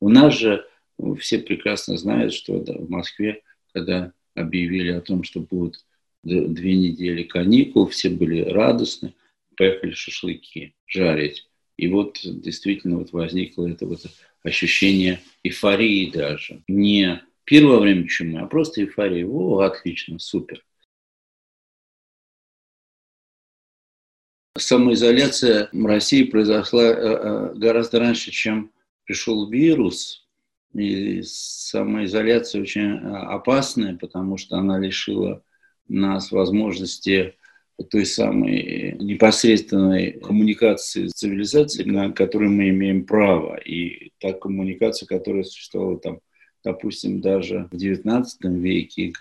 У 0.00 0.08
нас 0.08 0.38
же 0.38 0.66
все 1.18 1.38
прекрасно 1.38 1.96
знают, 1.96 2.34
что 2.34 2.58
в 2.58 2.90
Москве, 2.90 3.42
когда 3.72 4.12
объявили 4.34 4.90
о 4.90 5.00
том, 5.00 5.22
что 5.22 5.40
будут 5.40 5.84
две 6.22 6.76
недели 6.76 7.22
каникул, 7.22 7.86
все 7.86 8.10
были 8.10 8.42
радостны, 8.42 9.14
поехали 9.56 9.92
шашлыки 9.92 10.74
жарить. 10.86 11.46
И 11.78 11.88
вот 11.88 12.18
действительно 12.22 12.98
вот 12.98 13.12
возникло 13.12 13.66
это 13.66 13.86
вот 13.86 14.00
ощущение 14.42 15.20
эйфории 15.42 16.10
даже. 16.10 16.62
Не 16.68 17.22
пир 17.44 17.66
во 17.66 17.80
время 17.80 18.06
чумы, 18.08 18.40
а 18.40 18.46
просто 18.46 18.82
эйфория. 18.82 19.26
О, 19.26 19.60
отлично, 19.60 20.18
супер. 20.18 20.64
Самоизоляция 24.58 25.68
в 25.72 25.86
России 25.86 26.24
произошла 26.24 26.82
э, 26.82 26.94
э, 26.94 27.54
гораздо 27.54 28.00
раньше, 28.00 28.30
чем 28.30 28.72
пришел 29.04 29.48
вирус, 29.48 30.26
и 30.74 31.22
самоизоляция 31.22 32.62
очень 32.62 32.96
э, 32.96 33.16
опасная, 33.16 33.96
потому 33.96 34.36
что 34.36 34.56
она 34.56 34.78
лишила 34.78 35.42
нас 35.88 36.30
возможности 36.30 37.36
той 37.90 38.04
самой 38.04 38.96
непосредственной 38.98 40.12
коммуникации 40.20 41.06
с 41.06 41.12
цивилизацией, 41.12 41.90
на 41.90 42.12
которую 42.12 42.50
мы 42.50 42.68
имеем 42.68 43.06
право. 43.06 43.56
И 43.56 44.12
та 44.18 44.32
коммуникация, 44.32 45.06
которая 45.06 45.44
существовала 45.44 45.98
там, 45.98 46.20
допустим, 46.64 47.20
даже 47.20 47.68
в 47.70 47.76
XIX 47.76 48.24
веке, 48.42 49.12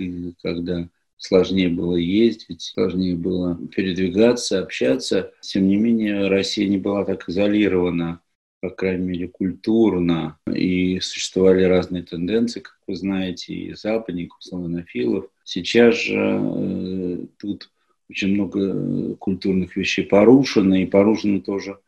когда 0.41 0.87
сложнее 1.17 1.69
было 1.69 1.95
ездить, 1.95 2.61
сложнее 2.61 3.15
было 3.15 3.59
передвигаться, 3.75 4.61
общаться. 4.61 5.31
Тем 5.41 5.67
не 5.67 5.77
менее, 5.77 6.27
Россия 6.27 6.67
не 6.67 6.77
была 6.77 7.05
так 7.05 7.27
изолирована 7.27 8.21
по 8.61 8.69
крайней 8.69 9.05
мере, 9.05 9.27
культурно, 9.27 10.37
и 10.53 10.99
существовали 10.99 11.63
разные 11.63 12.03
тенденции, 12.03 12.59
как 12.59 12.77
вы 12.87 12.95
знаете, 12.95 13.53
и 13.53 13.73
западников, 13.73 14.37
славянофилов. 14.41 15.27
Сейчас 15.43 15.95
же 15.95 16.17
э, 16.17 17.25
тут 17.37 17.71
очень 18.09 18.33
много 18.33 18.59
э, 18.59 19.15
культурных 19.15 19.75
вещей 19.75 20.03
порушено, 20.03 20.81
и 20.81 20.85
порушено 20.85 21.39
тоже 21.39 21.79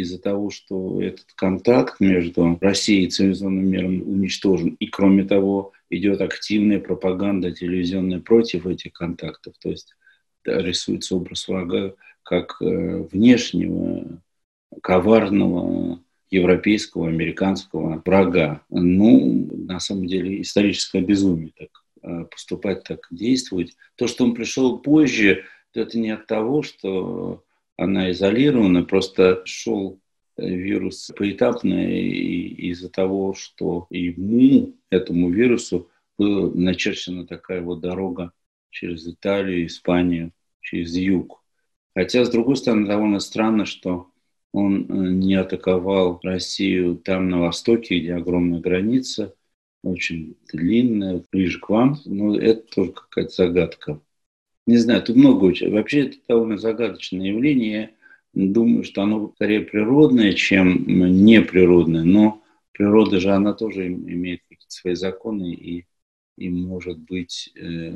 из-за 0.00 0.20
того, 0.20 0.50
что 0.50 1.00
этот 1.02 1.26
контакт 1.34 2.00
между 2.00 2.58
Россией 2.60 3.06
и 3.06 3.10
цивилизованным 3.10 3.66
миром 3.66 4.02
уничтожен. 4.02 4.76
И 4.80 4.86
кроме 4.86 5.24
того, 5.24 5.72
идет 5.90 6.20
активная 6.20 6.80
пропаганда 6.80 7.52
телевизионная 7.52 8.20
против 8.20 8.66
этих 8.66 8.92
контактов. 8.92 9.54
То 9.60 9.70
есть 9.70 9.94
рисуется 10.44 11.16
образ 11.16 11.48
врага 11.48 11.94
как 12.22 12.56
э, 12.60 13.06
внешнего, 13.12 14.20
коварного 14.82 16.00
европейского, 16.30 17.08
американского 17.08 18.02
врага. 18.04 18.62
Ну, 18.70 19.48
на 19.52 19.78
самом 19.78 20.06
деле, 20.06 20.40
историческое 20.40 21.00
безумие 21.00 21.52
так 21.56 21.68
э, 22.02 22.24
поступать, 22.24 22.82
так 22.84 23.06
действовать. 23.10 23.76
То, 23.96 24.06
что 24.08 24.24
он 24.24 24.34
пришел 24.34 24.78
позже, 24.78 25.44
это 25.74 25.98
не 25.98 26.10
от 26.10 26.26
того, 26.26 26.62
что 26.62 27.44
она 27.76 28.10
изолирована, 28.10 28.84
просто 28.84 29.42
шел 29.44 30.00
э, 30.36 30.46
вирус 30.46 31.10
поэтапно 31.16 31.90
из-за 31.90 32.88
того, 32.88 33.34
что 33.34 33.86
ему, 33.90 34.76
этому 34.90 35.30
вирусу, 35.30 35.90
была 36.16 36.50
начерчена 36.54 37.26
такая 37.26 37.60
вот 37.60 37.80
дорога 37.80 38.32
через 38.70 39.06
Италию, 39.06 39.66
Испанию, 39.66 40.32
через 40.60 40.94
юг. 40.96 41.42
Хотя, 41.94 42.24
с 42.24 42.30
другой 42.30 42.56
стороны, 42.56 42.86
довольно 42.86 43.20
странно, 43.20 43.66
что 43.66 44.10
он 44.52 44.86
э, 44.88 45.10
не 45.12 45.34
атаковал 45.34 46.20
Россию 46.22 46.96
там, 46.96 47.28
на 47.28 47.40
востоке, 47.40 47.98
где 47.98 48.14
огромная 48.14 48.60
граница, 48.60 49.34
очень 49.82 50.36
длинная, 50.52 51.22
ближе 51.30 51.60
к 51.60 51.68
вам. 51.68 52.00
Но 52.04 52.36
это 52.36 52.62
тоже 52.74 52.92
какая-то 52.92 53.34
загадка. 53.34 54.00
Не 54.66 54.78
знаю, 54.78 55.02
тут 55.02 55.16
много 55.16 55.44
очень. 55.44 55.70
Вообще 55.70 56.06
это 56.06 56.16
довольно 56.28 56.58
загадочное 56.58 57.26
явление. 57.26 57.94
Думаю, 58.32 58.84
что 58.84 59.02
оно 59.02 59.32
скорее 59.36 59.60
природное, 59.60 60.32
чем 60.32 60.84
неприродное. 60.86 62.04
Но 62.04 62.42
природа 62.72 63.20
же, 63.20 63.30
она 63.30 63.52
тоже 63.52 63.86
имеет 63.88 64.40
какие-то 64.48 64.70
свои 64.70 64.94
законы 64.94 65.52
и 65.52 65.86
и, 66.36 66.48
может 66.48 66.98
быть, 66.98 67.52
э, 67.54 67.92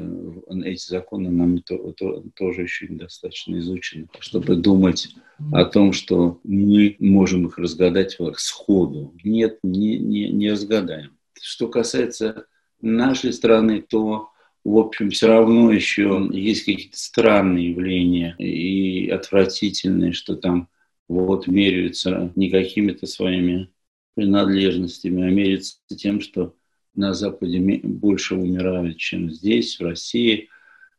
эти 0.64 0.88
законы 0.88 1.30
нам 1.30 1.60
то, 1.62 1.92
то, 1.92 2.22
тоже 2.37 2.62
еще 2.62 2.87
недостаточно 2.87 3.58
изучены, 3.58 4.08
чтобы 4.20 4.54
думать 4.54 5.08
о 5.52 5.64
том, 5.64 5.92
что 5.92 6.40
мы 6.44 6.94
можем 7.00 7.46
их 7.46 7.58
разгадать 7.58 8.16
сходу. 8.37 9.12
Нет, 9.24 9.59
не, 9.62 9.98
не, 9.98 10.31
не 10.31 10.52
разгадаем. 10.52 11.16
Что 11.40 11.68
касается 11.68 12.46
нашей 12.81 13.33
страны, 13.33 13.83
то, 13.83 14.31
в 14.64 14.79
общем, 14.79 15.11
все 15.11 15.29
равно 15.29 15.73
еще 15.73 16.29
есть 16.33 16.64
какие-то 16.64 16.99
странные 16.99 17.71
явления 17.71 18.35
и 18.38 19.09
отвратительные, 19.09 20.12
что 20.12 20.37
там 20.37 20.68
вот 21.09 21.47
меряются 21.47 22.33
не 22.37 22.51
какими-то 22.51 23.07
своими 23.07 23.71
принадлежностями, 24.14 25.27
а 25.27 25.31
меряются 25.31 25.77
тем, 25.97 26.21
что 26.21 26.55
на 26.94 27.14
Западе 27.14 27.61
больше 27.83 28.35
умирают, 28.35 28.99
чем 28.99 29.31
здесь, 29.31 29.79
в 29.79 29.85
России. 29.85 30.49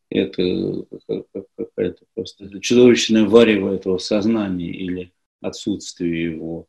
Это 0.10 0.86
какая-то 1.56 2.06
просто 2.16 2.60
чудовищное 2.62 3.26
варево 3.26 3.76
этого 3.76 3.98
сознания 3.98 4.72
или 4.72 5.12
отсутствие 5.42 6.32
его. 6.32 6.68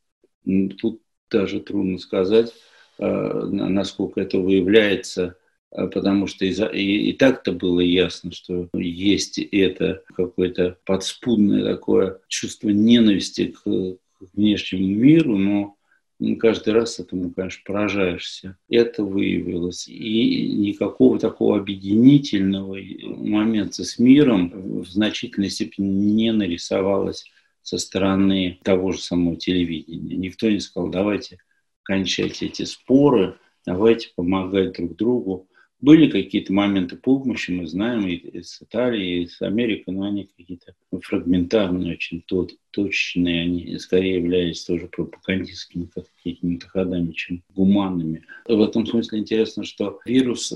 Тут 0.79 1.01
даже 1.31 1.61
трудно 1.61 1.99
сказать, 1.99 2.53
а, 2.99 3.47
насколько 3.47 4.21
это 4.21 4.39
выявляется, 4.39 5.37
потому 5.71 6.27
что 6.27 6.45
и, 6.45 6.53
и, 6.53 7.11
и 7.11 7.13
так-то 7.13 7.53
было 7.53 7.81
ясно, 7.81 8.33
что 8.33 8.69
есть 8.75 9.39
это 9.39 10.03
какое-то 10.17 10.79
подспудное 10.85 11.65
такое 11.65 12.21
чувство 12.29 12.71
ненависти 12.71 13.47
к, 13.47 13.63
к 13.63 13.99
внешнему 14.35 14.87
миру, 14.87 15.37
но 15.37 15.77
каждый 16.39 16.75
раз 16.75 16.99
этому, 16.99 17.31
конечно, 17.31 17.63
поражаешься. 17.65 18.57
Это 18.69 19.05
выявилось. 19.05 19.89
И 19.89 20.49
никакого 20.49 21.19
такого 21.19 21.59
объединительного 21.59 22.77
момента 23.03 23.85
с 23.85 23.99
миром 23.99 24.83
в 24.83 24.89
значительной 24.89 25.51
степени 25.51 25.87
не 25.87 26.33
нарисовалось 26.33 27.25
со 27.63 27.79
стороны 27.79 28.59
того 28.63 28.93
же 28.93 28.99
самого 29.01 29.37
телевидения. 29.37 30.17
Никто 30.17 30.51
не 30.51 30.61
сказал, 30.61 30.91
давайте 30.91 31.39
кончайте 31.83 32.47
эти 32.47 32.65
споры, 32.65 33.37
давайте 33.65 34.11
помогать 34.15 34.73
друг 34.73 34.97
другу. 34.97 35.49
Были 35.81 36.11
какие-то 36.11 36.53
моменты 36.53 36.97
помощи, 36.97 37.51
мы 37.53 37.67
знаем, 37.67 38.07
и 38.07 38.43
с 38.43 38.61
Италии, 38.61 39.23
и 39.23 39.27
с 39.27 39.41
Америки, 39.41 39.85
но 39.87 40.03
они 40.03 40.29
какие-то 40.37 40.75
фрагментарные, 41.03 41.95
очень 41.95 42.23
точечные, 42.71 43.43
они 43.43 43.79
скорее 43.79 44.17
являлись 44.17 44.65
тоже 44.65 44.89
пропагандистскими 44.89 45.89
какими-то 46.23 46.69
ходами, 46.69 47.13
чем 47.13 47.43
гуманными. 47.55 48.23
В 48.47 48.61
этом 48.61 48.87
смысле 48.87 49.21
интересно, 49.21 49.65
что 49.65 50.01
вирус 50.05 50.53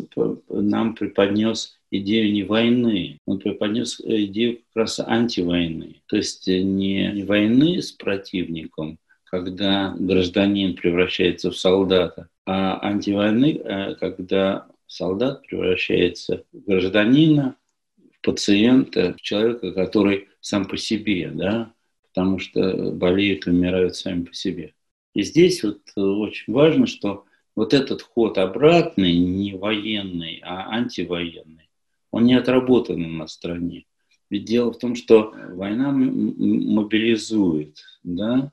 нам 0.48 0.94
преподнес 0.94 1.78
идею 1.90 2.32
не 2.32 2.42
войны, 2.42 3.18
он 3.24 3.38
преподнес 3.38 4.00
идею 4.00 4.58
как 4.58 4.82
раз 4.82 5.00
антивойны. 5.00 6.02
То 6.06 6.16
есть 6.16 6.46
не 6.46 7.24
войны 7.24 7.80
с 7.80 7.92
противником, 7.92 8.98
когда 9.24 9.96
гражданин 9.98 10.74
превращается 10.74 11.50
в 11.50 11.56
солдата, 11.56 12.28
а 12.46 12.78
антивойны, 12.86 13.60
э, 13.64 13.94
когда 13.94 14.66
солдат 14.94 15.42
превращается 15.46 16.44
в 16.52 16.64
гражданина, 16.66 17.56
в 17.96 18.20
пациента, 18.20 19.14
в 19.14 19.20
человека, 19.20 19.72
который 19.72 20.28
сам 20.40 20.66
по 20.66 20.76
себе, 20.76 21.30
да, 21.34 21.72
потому 22.08 22.38
что 22.38 22.92
болеют 22.92 23.46
и 23.46 23.50
умирают 23.50 23.96
сами 23.96 24.24
по 24.24 24.34
себе. 24.34 24.72
И 25.14 25.22
здесь 25.22 25.64
вот 25.64 25.80
э, 25.96 26.00
очень 26.00 26.52
важно, 26.52 26.86
что 26.86 27.24
вот 27.56 27.74
этот 27.74 28.02
ход 28.02 28.38
обратный, 28.38 29.16
не 29.16 29.54
военный, 29.54 30.40
а 30.44 30.70
антивоенный, 30.70 31.68
он 32.12 32.26
не 32.26 32.34
отработан 32.34 33.20
в 33.20 33.28
стране. 33.28 33.86
Ведь 34.30 34.44
дело 34.44 34.72
в 34.72 34.78
том, 34.78 34.94
что 34.94 35.34
война 35.50 35.90
мобилизует, 35.90 37.78
да, 38.04 38.52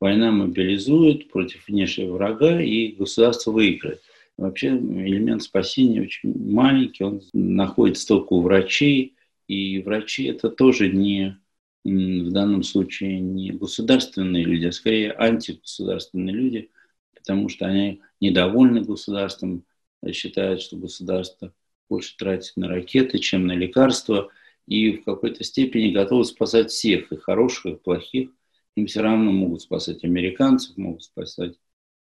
война 0.00 0.32
мобилизует 0.32 1.30
против 1.30 1.68
внешнего 1.68 2.14
врага, 2.14 2.60
и 2.60 2.88
государство 2.88 3.52
выиграет. 3.52 4.02
Вообще 4.36 4.68
элемент 4.68 5.42
спасения 5.42 6.02
очень 6.02 6.36
маленький, 6.52 7.04
он 7.04 7.22
находится 7.32 8.08
только 8.08 8.34
у 8.34 8.42
врачей, 8.42 9.16
и 9.48 9.80
врачи 9.80 10.24
это 10.24 10.50
тоже 10.50 10.90
не 10.90 11.38
в 11.84 12.32
данном 12.32 12.62
случае 12.62 13.20
не 13.20 13.52
государственные 13.52 14.44
люди, 14.44 14.66
а 14.66 14.72
скорее 14.72 15.12
антигосударственные 15.12 16.34
люди, 16.34 16.70
потому 17.14 17.48
что 17.48 17.66
они 17.66 18.02
недовольны 18.20 18.82
государством, 18.82 19.64
считают, 20.10 20.60
что 20.60 20.76
государство 20.76 21.54
больше 21.88 22.16
тратит 22.16 22.56
на 22.56 22.68
ракеты, 22.68 23.18
чем 23.18 23.46
на 23.46 23.52
лекарства, 23.52 24.30
и 24.66 24.92
в 24.92 25.04
какой-то 25.04 25.44
степени 25.44 25.92
готовы 25.92 26.24
спасать 26.24 26.70
всех, 26.70 27.10
и 27.10 27.16
хороших, 27.16 27.66
и 27.66 27.76
плохих. 27.76 28.30
Им 28.74 28.86
все 28.86 29.00
равно 29.00 29.30
могут 29.32 29.62
спасать 29.62 30.04
американцев, 30.04 30.76
могут 30.76 31.04
спасать 31.04 31.54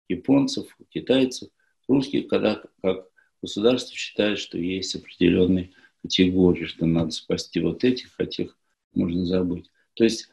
японцев, 0.10 0.76
китайцев– 0.89 1.50
русских, 1.88 2.28
когда 2.28 2.62
как 2.82 3.08
государство 3.41 3.95
считает, 3.95 4.39
что 4.39 4.58
есть 4.58 4.95
определенные 4.95 5.71
категории, 6.02 6.65
что 6.65 6.86
надо 6.86 7.12
спасти 7.12 7.60
вот 7.60 7.84
этих, 7.84 8.10
а 8.17 8.26
тех 8.26 8.58
можно 8.93 9.26
забыть. 9.26 9.69
То 9.93 10.04
есть 10.04 10.30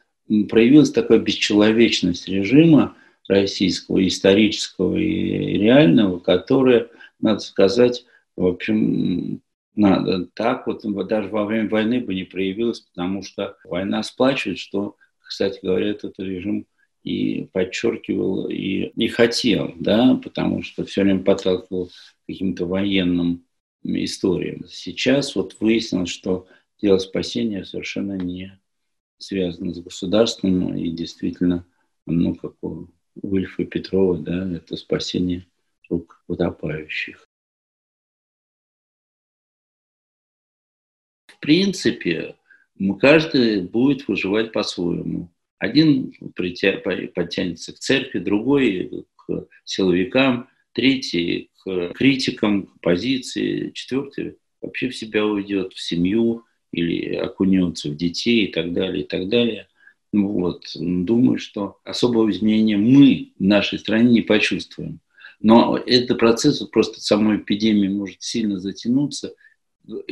проявилась 0.49 0.91
такая 0.91 1.19
бесчеловечность 1.19 2.27
режима 2.27 2.95
российского, 3.27 4.05
исторического 4.05 4.97
и 4.97 5.57
реального, 5.57 6.19
которая, 6.19 6.89
надо 7.19 7.39
сказать, 7.39 8.05
в 8.35 8.45
общем, 8.45 9.41
надо 9.75 10.27
так 10.33 10.67
вот 10.67 10.83
даже 11.07 11.29
во 11.29 11.45
время 11.45 11.69
войны 11.69 11.99
бы 11.99 12.13
не 12.13 12.23
проявилась, 12.23 12.81
потому 12.81 13.23
что 13.23 13.57
война 13.63 14.03
сплачивает, 14.03 14.59
что, 14.59 14.97
кстати 15.19 15.59
говоря, 15.61 15.87
этот 15.87 16.19
режим 16.19 16.67
и 17.03 17.45
подчеркивал, 17.51 18.47
и, 18.49 18.91
и 18.95 19.07
хотел, 19.07 19.73
да, 19.75 20.15
потому 20.15 20.63
что 20.63 20.85
все 20.85 21.03
время 21.03 21.23
подталкивал 21.23 21.91
каким-то 22.27 22.65
военным 22.65 23.45
историям. 23.83 24.65
Сейчас 24.69 25.35
вот 25.35 25.57
выяснилось, 25.59 26.09
что 26.09 26.47
дело 26.81 26.97
спасения 26.97 27.65
совершенно 27.65 28.13
не 28.13 28.57
связано 29.17 29.73
с 29.73 29.79
государством, 29.79 30.75
и 30.75 30.89
действительно, 30.89 31.65
ну, 32.05 32.35
как 32.35 32.55
у 32.61 32.87
Ульфа 33.21 33.65
Петрова, 33.65 34.17
да, 34.17 34.55
это 34.55 34.75
спасение 34.75 35.45
рук 35.89 36.23
утопающих. 36.27 37.27
В 41.27 41.39
принципе, 41.39 42.35
каждый 42.99 43.61
будет 43.61 44.07
выживать 44.07 44.51
по-своему. 44.51 45.29
Один 45.59 46.13
подтянется 46.35 47.73
к 47.73 47.79
церкви, 47.79 48.19
другой 48.19 49.05
к 49.15 49.47
силовикам, 49.63 50.49
третий 50.73 51.51
к 51.63 51.93
критикам, 51.93 52.65
к 52.65 52.75
оппозиции, 52.75 53.71
четвертый 53.73 54.37
вообще 54.61 54.89
в 54.89 54.95
себя 54.95 55.25
уйдет, 55.25 55.73
в 55.73 55.81
семью 55.81 56.45
или 56.71 57.15
окунется 57.15 57.89
в 57.89 57.95
детей 57.95 58.45
и 58.45 58.51
так 58.51 58.73
далее, 58.73 59.03
и 59.03 59.07
так 59.07 59.29
далее. 59.29 59.67
Ну 60.11 60.27
вот. 60.27 60.65
Думаю, 60.75 61.37
что 61.37 61.79
особого 61.83 62.29
изменения 62.31 62.77
мы 62.77 63.33
в 63.37 63.43
нашей 63.43 63.79
стране 63.79 64.11
не 64.11 64.21
почувствуем. 64.21 64.99
Но 65.39 65.77
этот 65.77 66.19
процесс 66.19 66.59
просто 66.67 67.01
самой 67.01 67.37
эпидемии 67.37 67.89
может 67.89 68.21
сильно 68.21 68.59
затянуться, 68.59 69.35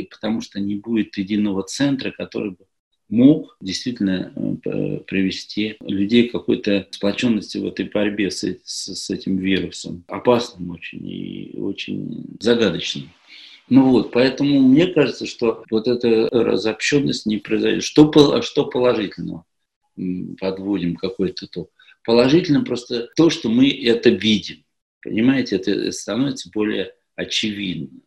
потому 0.10 0.42
что 0.42 0.60
не 0.60 0.76
будет 0.76 1.18
единого 1.18 1.64
центра, 1.64 2.12
который 2.12 2.52
бы 2.52 2.66
мог 3.12 3.58
действительно 3.60 4.34
э, 4.66 4.98
привести 5.06 5.76
людей 5.82 6.30
к 6.30 6.32
какой-то 6.32 6.88
сплоченности 6.92 7.58
в 7.58 7.68
этой 7.68 7.86
борьбе 7.86 8.32
с, 8.32 8.44
с, 8.64 8.96
с 8.96 9.10
этим 9.10 9.38
вирусом. 9.38 10.04
Опасным 10.08 10.72
очень 10.72 11.08
и 11.08 11.60
очень 11.60 12.38
загадочным. 12.40 13.12
Ну 13.70 13.90
вот, 13.90 14.12
поэтому 14.12 14.62
мне 14.62 14.88
кажется, 14.88 15.26
что 15.26 15.64
вот 15.70 15.88
эта 15.88 16.30
разобщенность 16.32 17.26
не 17.26 17.38
произойдет. 17.38 17.84
Что, 17.84 18.42
что 18.42 18.66
положительного? 18.66 19.46
Подводим 20.40 20.96
какой-то 20.96 21.48
то. 21.48 21.70
Положительно 22.04 22.64
просто 22.64 23.10
то, 23.16 23.30
что 23.30 23.50
мы 23.50 23.70
это 23.70 24.10
видим. 24.10 24.64
Понимаете, 25.02 25.58
это 25.58 25.92
становится 25.92 26.50
более 26.54 26.94
очевидно, 27.16 28.00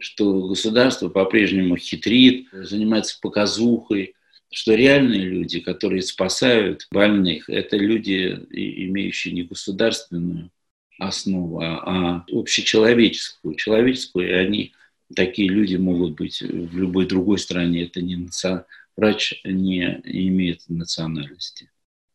что 0.00 0.48
государство 0.48 1.08
по-прежнему 1.08 1.76
хитрит, 1.76 2.48
занимается 2.52 3.18
показухой, 3.20 4.14
что 4.50 4.74
реальные 4.74 5.22
люди, 5.22 5.60
которые 5.60 6.02
спасают 6.02 6.86
больных, 6.90 7.48
это 7.50 7.76
люди, 7.76 8.38
имеющие 8.50 9.34
не 9.34 9.42
государственную 9.42 10.50
основу, 10.98 11.60
а, 11.60 11.82
а 11.84 12.24
общечеловеческую. 12.30 13.54
Человеческую, 13.54 14.28
и 14.28 14.32
они, 14.32 14.72
такие 15.14 15.48
люди 15.48 15.76
могут 15.76 16.14
быть 16.14 16.40
в 16.40 16.78
любой 16.78 17.06
другой 17.06 17.38
стране. 17.38 17.84
Это 17.84 18.00
не 18.00 18.16
наци... 18.16 18.64
Врач 18.96 19.40
не 19.44 20.00
имеет 20.04 20.62
национальности. 20.68 21.70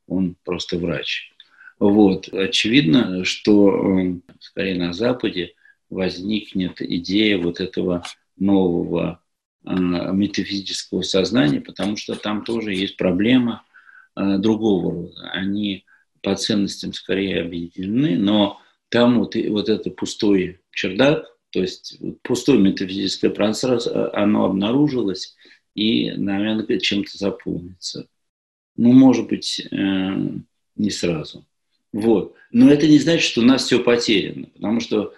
Он 0.05 0.35
просто 0.43 0.77
врач. 0.77 1.31
Вот. 1.79 2.27
Очевидно, 2.27 3.23
что 3.23 3.99
э, 3.99 4.15
скорее 4.39 4.75
на 4.75 4.91
Западе 4.91 5.53
возникнет 5.89 6.81
идея 6.81 7.37
вот 7.37 7.61
этого 7.61 8.03
нового 8.37 9.22
метафизического 9.65 11.01
сознания, 11.01 11.61
потому 11.61 11.95
что 11.95 12.15
там 12.15 12.43
тоже 12.43 12.73
есть 12.73 12.97
проблема 12.97 13.63
э, 14.15 14.37
другого 14.37 14.91
рода. 14.91 15.29
Они 15.31 15.85
по 16.21 16.35
ценностям 16.35 16.93
скорее 16.93 17.41
объединены, 17.41 18.17
но 18.17 18.59
там 18.89 19.19
вот, 19.19 19.35
вот 19.35 19.69
это 19.69 19.89
пустой 19.89 20.59
чердак, 20.71 21.25
то 21.51 21.61
есть 21.61 21.99
пустое 22.23 22.59
метафизическое 22.59 23.31
пространство, 23.31 24.15
оно 24.15 24.45
обнаружилось 24.45 25.35
и, 25.75 26.11
наверное, 26.11 26.79
чем-то 26.79 27.17
заполнится. 27.17 28.07
Ну, 28.75 28.91
может 28.91 29.27
быть, 29.27 29.59
э, 29.59 29.75
не 30.75 30.89
сразу. 30.89 31.45
Вот. 31.91 32.35
Но 32.51 32.71
это 32.71 32.87
не 32.87 32.99
значит, 32.99 33.23
что 33.23 33.41
у 33.41 33.45
нас 33.45 33.65
все 33.65 33.79
потеряно, 33.79 34.47
потому 34.47 34.79
что 34.79 35.13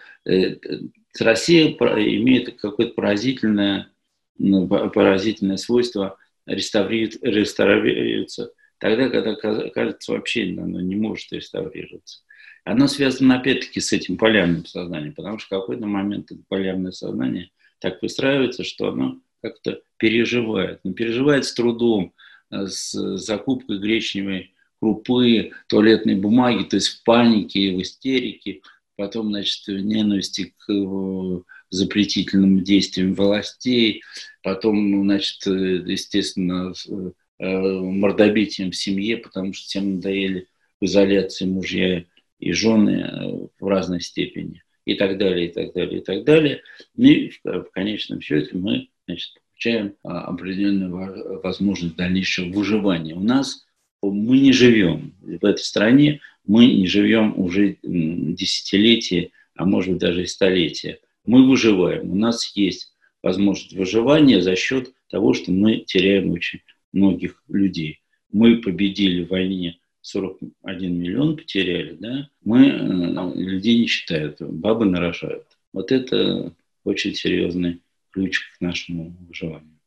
Россия 1.20 1.68
имеет 1.70 2.60
какое-то 2.60 2.94
поразительное 2.94 3.90
поразительное 4.38 5.58
свойство 5.58 6.18
реставрируется 6.46 8.52
тогда, 8.80 9.10
когда, 9.10 9.36
кажется, 9.70 10.12
вообще 10.12 10.56
оно 10.58 10.82
не 10.82 10.96
может 10.96 11.32
реставрироваться. 11.32 12.22
Оно 12.64 12.88
связано, 12.88 13.40
опять-таки, 13.40 13.80
с 13.80 13.94
этим 13.94 14.18
полярным 14.18 14.66
сознанием, 14.66 15.14
потому 15.14 15.38
что 15.38 15.48
в 15.48 15.62
какой-то 15.62 15.86
момент 15.86 16.32
это 16.32 16.42
полярное 16.48 16.92
сознание 16.92 17.52
так 17.80 18.02
выстраивается, 18.02 18.64
что 18.64 18.90
оно 18.90 19.20
как-то 19.42 19.82
переживает. 19.98 20.80
Но 20.84 20.94
переживает 20.94 21.46
с 21.46 21.54
трудом, 21.54 22.14
э, 22.52 22.66
с 22.66 22.92
закупкой 23.18 23.80
гречневой 23.80 24.54
крупы, 24.82 25.52
туалетной 25.68 26.16
бумаги, 26.16 26.64
то 26.64 26.78
есть 26.78 26.88
в 26.88 27.04
панике, 27.04 27.76
в 27.76 27.82
истерике, 27.82 28.62
потом, 28.96 29.30
значит, 29.30 29.68
в 29.68 29.80
ненависти 29.80 30.56
к 30.58 30.72
э, 30.72 31.42
запретительным 31.76 32.64
действиям 32.64 33.14
властей, 33.14 34.04
потом, 34.44 34.92
ну, 34.92 35.04
значит, 35.04 35.46
э, 35.48 35.84
естественно, 35.86 36.74
э, 37.40 37.46
мордобитием 37.46 38.72
в 38.72 38.76
семье, 38.76 39.18
потому 39.18 39.54
что 39.54 39.66
всем 39.66 39.96
надоели 39.96 40.48
в 40.80 40.86
изоляции 40.86 41.46
мужья 41.46 42.04
и 42.40 42.52
жены 42.52 43.10
э, 43.12 43.48
в 43.60 43.68
разной 43.68 44.02
степени, 44.02 44.64
и 44.86 44.96
так 44.96 45.18
далее, 45.18 45.48
и 45.48 45.52
так 45.52 45.74
далее, 45.74 46.00
и 46.00 46.04
так 46.04 46.24
далее. 46.24 46.62
И 46.96 47.32
в 47.44 47.68
конечном 47.72 48.22
счете 48.22 48.52
мы 48.54 48.90
значит, 49.08 49.34
получаем 49.52 49.96
а, 50.04 50.26
определенную 50.26 51.42
возможность 51.42 51.96
дальнейшего 51.96 52.52
выживания. 52.52 53.16
У 53.16 53.22
нас 53.22 53.66
мы 54.04 54.40
не 54.40 54.54
живем 54.54 55.16
в 55.22 55.44
этой 55.44 55.64
стране, 55.64 56.22
мы 56.46 56.68
не 56.68 56.86
живем 56.86 57.34
уже 57.40 57.78
десятилетия, 57.82 59.32
а 59.56 59.66
может 59.66 59.94
быть 59.94 60.02
даже 60.02 60.24
и 60.24 60.28
столетия 60.28 61.00
мы 61.26 61.48
выживаем. 61.48 62.12
У 62.12 62.16
нас 62.16 62.56
есть 62.56 62.94
возможность 63.22 63.74
выживания 63.76 64.42
за 64.42 64.56
счет 64.56 64.94
того, 65.10 65.34
что 65.34 65.52
мы 65.52 65.80
теряем 65.80 66.32
очень 66.32 66.62
многих 66.92 67.44
людей. 67.48 68.02
Мы 68.32 68.58
победили 68.58 69.24
в 69.24 69.30
войне 69.30 69.80
41 70.02 70.54
миллион 70.94 71.36
потеряли, 71.36 71.96
да, 72.00 72.30
мы 72.44 72.68
э, 72.68 73.36
людей 73.36 73.80
не 73.80 73.88
считают, 73.88 74.40
бабы 74.40 74.86
нарожают. 74.86 75.48
Вот 75.74 75.92
это 75.92 76.54
очень 76.84 77.16
серьезный 77.16 77.82
ключ 78.12 78.40
к 78.56 78.62
нашему 78.62 79.16
выживанию. 79.28 79.80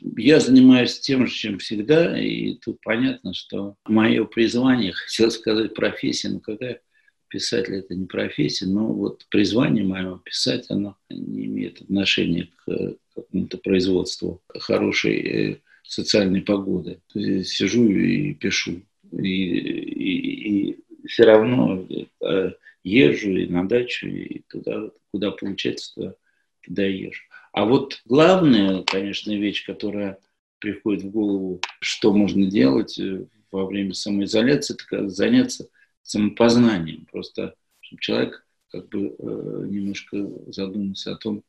Я 0.00 0.40
занимаюсь 0.40 0.98
тем 1.00 1.26
же, 1.26 1.34
чем 1.34 1.58
всегда, 1.58 2.18
и 2.18 2.54
тут 2.54 2.80
понятно, 2.80 3.34
что 3.34 3.76
мое 3.84 4.24
призвание, 4.24 4.92
хотел 4.94 5.30
сказать 5.30 5.74
профессия, 5.74 6.30
но 6.30 6.40
какая 6.40 6.80
писатель 7.28 7.76
это 7.76 7.94
не 7.94 8.06
профессия, 8.06 8.66
но 8.66 8.92
вот 8.92 9.26
призвание 9.30 9.84
мое 9.84 10.18
писать, 10.24 10.66
оно 10.70 10.96
не 11.10 11.46
имеет 11.46 11.82
отношения 11.82 12.48
к 12.64 12.96
какому-то 13.14 13.58
производству 13.58 14.42
хорошей 14.48 15.20
э, 15.20 15.56
социальной 15.82 16.42
погоды. 16.42 17.00
Сижу 17.14 17.88
и 17.88 18.34
пишу. 18.34 18.82
И, 19.12 19.58
и, 19.58 20.70
и 20.70 20.78
все 21.06 21.24
равно 21.24 21.86
э, 22.20 22.52
езжу 22.84 23.30
и 23.36 23.46
на 23.46 23.66
дачу, 23.66 24.06
и 24.06 24.42
туда, 24.48 24.90
куда 25.10 25.30
получается, 25.30 26.16
туда 26.64 26.84
езжу. 26.84 27.22
А 27.52 27.64
вот 27.64 28.00
главная, 28.04 28.82
конечно, 28.82 29.32
вещь, 29.32 29.64
которая 29.64 30.18
приходит 30.58 31.04
в 31.04 31.10
голову, 31.10 31.60
что 31.80 32.12
можно 32.12 32.46
делать 32.46 32.98
э, 32.98 33.24
во 33.50 33.66
время 33.66 33.94
самоизоляции, 33.94 34.76
это 34.90 35.08
заняться 35.08 35.68
самопознанием. 36.08 37.06
Просто 37.10 37.54
чтобы 37.80 38.00
человек 38.00 38.46
как 38.70 38.88
бы 38.88 39.14
э, 39.18 39.66
немножко 39.68 40.16
задумался 40.48 41.12
о 41.12 41.16
том, 41.16 41.42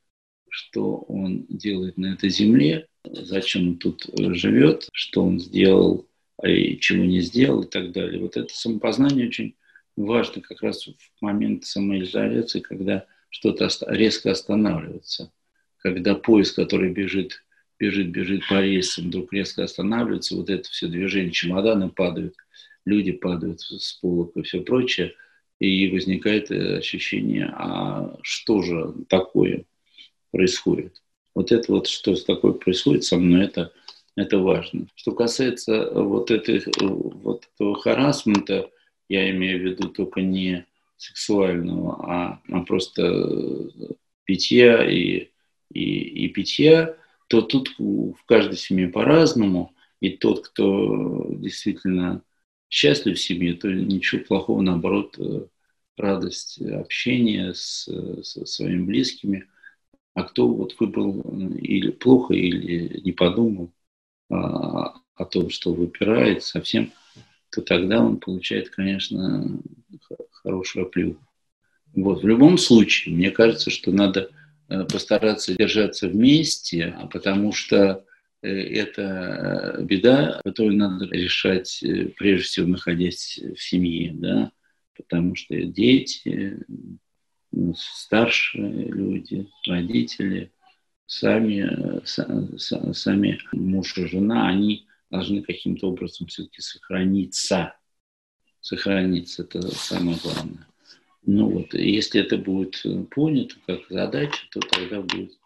что 0.50 0.98
он 1.08 1.46
делает 1.48 1.98
на 1.98 2.14
этой 2.14 2.30
земле, 2.30 2.88
зачем 3.04 3.70
он 3.70 3.78
тут 3.78 4.08
э, 4.08 4.34
живет, 4.34 4.88
что 4.94 5.24
он 5.24 5.40
сделал 5.40 6.06
а 6.42 6.48
и 6.48 6.80
чего 6.80 7.04
не 7.04 7.20
сделал 7.20 7.64
и 7.64 7.70
так 7.70 7.92
далее. 7.92 8.22
Вот 8.22 8.38
это 8.38 8.54
самопознание 8.54 9.28
очень 9.28 9.56
важно 9.98 10.42
как 10.42 10.62
раз 10.62 10.88
в 10.88 10.96
момент 11.22 11.66
самоизоляции, 11.66 12.62
когда 12.62 13.06
что-то 13.30 13.68
резко 13.88 14.32
останавливается, 14.32 15.32
когда 15.80 16.16
поезд, 16.16 16.56
который 16.56 16.92
бежит, 16.92 17.44
бежит, 17.78 18.08
бежит 18.08 18.48
по 18.48 18.62
рельсам, 18.62 19.08
вдруг 19.08 19.34
резко 19.34 19.64
останавливается, 19.64 20.36
вот 20.38 20.50
это 20.50 20.70
все 20.70 20.88
движение, 20.88 21.32
чемоданы 21.32 21.90
падают– 21.90 22.36
люди 22.86 23.12
падают 23.12 23.62
с 23.62 23.94
полок 23.94 24.36
и 24.36 24.42
все 24.42 24.62
прочее, 24.62 25.14
и 25.60 25.90
возникает 25.92 26.52
э, 26.52 26.78
ощущение, 26.78 27.54
а 27.54 28.18
что 28.22 28.62
же 28.62 28.94
такое 29.08 29.66
происходит? 30.32 31.02
Вот 31.36 31.52
это 31.52 31.72
вот, 31.72 31.88
что 31.88 32.16
такое 32.16 32.54
происходит 32.54 33.04
со 33.04 33.18
мной, 33.18 33.46
это, 33.46 33.72
это 34.16 34.40
важно. 34.40 34.88
Что 34.96 35.12
касается 35.12 35.90
вот, 35.92 36.32
этой, 36.32 36.64
вот 36.80 37.48
этого 37.54 37.76
харасмента, 37.76 38.70
я 39.10 39.30
имею 39.32 39.60
в 39.60 39.64
виду 39.64 39.90
только 39.90 40.22
не 40.22 40.66
сексуального, 40.98 41.96
а, 42.06 42.42
а 42.50 42.62
просто 42.62 43.70
питья 44.26 44.88
и, 44.90 45.30
и, 45.72 46.26
и 46.26 46.28
питья, 46.30 46.96
то 47.28 47.42
тут 47.42 47.74
в 47.78 48.18
каждой 48.26 48.58
семье 48.58 48.90
по-разному. 48.90 49.74
И 50.02 50.12
тот, 50.12 50.48
кто 50.48 51.28
действительно 51.30 52.22
счастлив 52.70 53.18
в 53.18 53.22
семье, 53.22 53.54
то 53.56 53.68
ничего 53.68 54.24
плохого, 54.24 54.62
наоборот, 54.62 55.16
э, 55.18 55.46
радость 55.98 56.62
общения 56.62 57.54
с, 57.54 57.90
со 58.24 58.46
своими 58.46 58.84
близкими. 58.84 59.48
А 60.14 60.24
кто 60.24 60.48
вот 60.48 60.76
выбрал 60.80 61.20
э, 61.20 61.58
или 61.60 61.92
плохо, 61.92 62.34
или 62.34 63.02
не 63.02 63.12
подумал 63.12 63.72
а, 64.30 64.94
о 65.16 65.26
том, 65.26 65.50
что 65.50 65.74
выпирает 65.74 66.44
совсем, 66.44 66.92
то 67.52 67.62
тогда 67.62 68.02
он 68.04 68.18
получает, 68.18 68.70
конечно, 68.70 69.60
хорошую 70.32 70.86
оплеуху. 70.86 71.26
Вот. 71.96 72.22
В 72.22 72.28
любом 72.28 72.58
случае, 72.58 73.16
мне 73.16 73.32
кажется, 73.32 73.72
что 73.72 73.92
надо 73.92 74.30
э, 74.68 74.84
постараться 74.86 75.56
держаться 75.56 76.08
вместе, 76.08 76.96
потому 77.12 77.52
что 77.52 78.06
это 78.42 79.78
беда, 79.82 80.40
которую 80.44 80.78
надо 80.78 81.06
решать, 81.06 81.82
э, 81.84 82.06
прежде 82.18 82.44
всего, 82.44 82.68
находясь 82.68 83.40
в 83.40 83.62
семье, 83.62 84.14
да, 84.14 84.52
потому 84.96 85.36
что 85.36 85.56
дети, 85.62 86.58
старшие 87.76 88.86
люди, 88.86 89.48
родители, 89.68 90.52
сами, 91.06 92.02
сами 92.06 93.40
муж 93.52 93.98
и 93.98 94.08
жена, 94.08 94.48
они 94.48 94.88
должны 95.10 95.42
каким-то 95.42 95.90
образом 95.90 96.28
все-таки 96.28 96.62
сохраниться. 96.62 97.76
Сохраниться, 98.62 99.44
это 99.44 99.62
самое 99.74 100.18
главное. 100.22 100.68
Ну 101.24 101.50
вот, 101.50 101.74
если 101.74 102.22
это 102.22 102.38
будет 102.38 102.82
э, 102.86 103.04
понято 103.04 103.56
как 103.66 103.82
задача, 103.90 104.48
то 104.52 104.60
тогда 104.60 105.02
будет. 105.02 105.39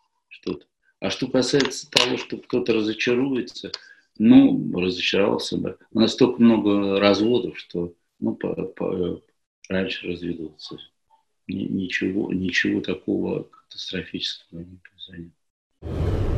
А 1.03 1.09
что 1.09 1.27
касается 1.27 1.91
того, 1.91 2.15
что 2.15 2.37
кто-то 2.37 2.73
разочаруется, 2.73 3.73
ну, 4.17 4.71
разочаровался 4.73 5.57
бы. 5.57 5.77
У 5.91 5.99
нас 5.99 6.13
столько 6.13 6.41
много 6.41 6.97
разводов, 6.97 7.59
что 7.59 7.93
ну, 8.21 8.35
по, 8.35 8.55
по, 8.67 9.21
раньше 9.67 10.07
разведутся. 10.07 10.77
Ничего, 11.45 12.31
ничего 12.31 12.79
такого 12.79 13.43
катастрофического 13.43 14.59
не 14.59 14.77
произойдет. 14.77 16.32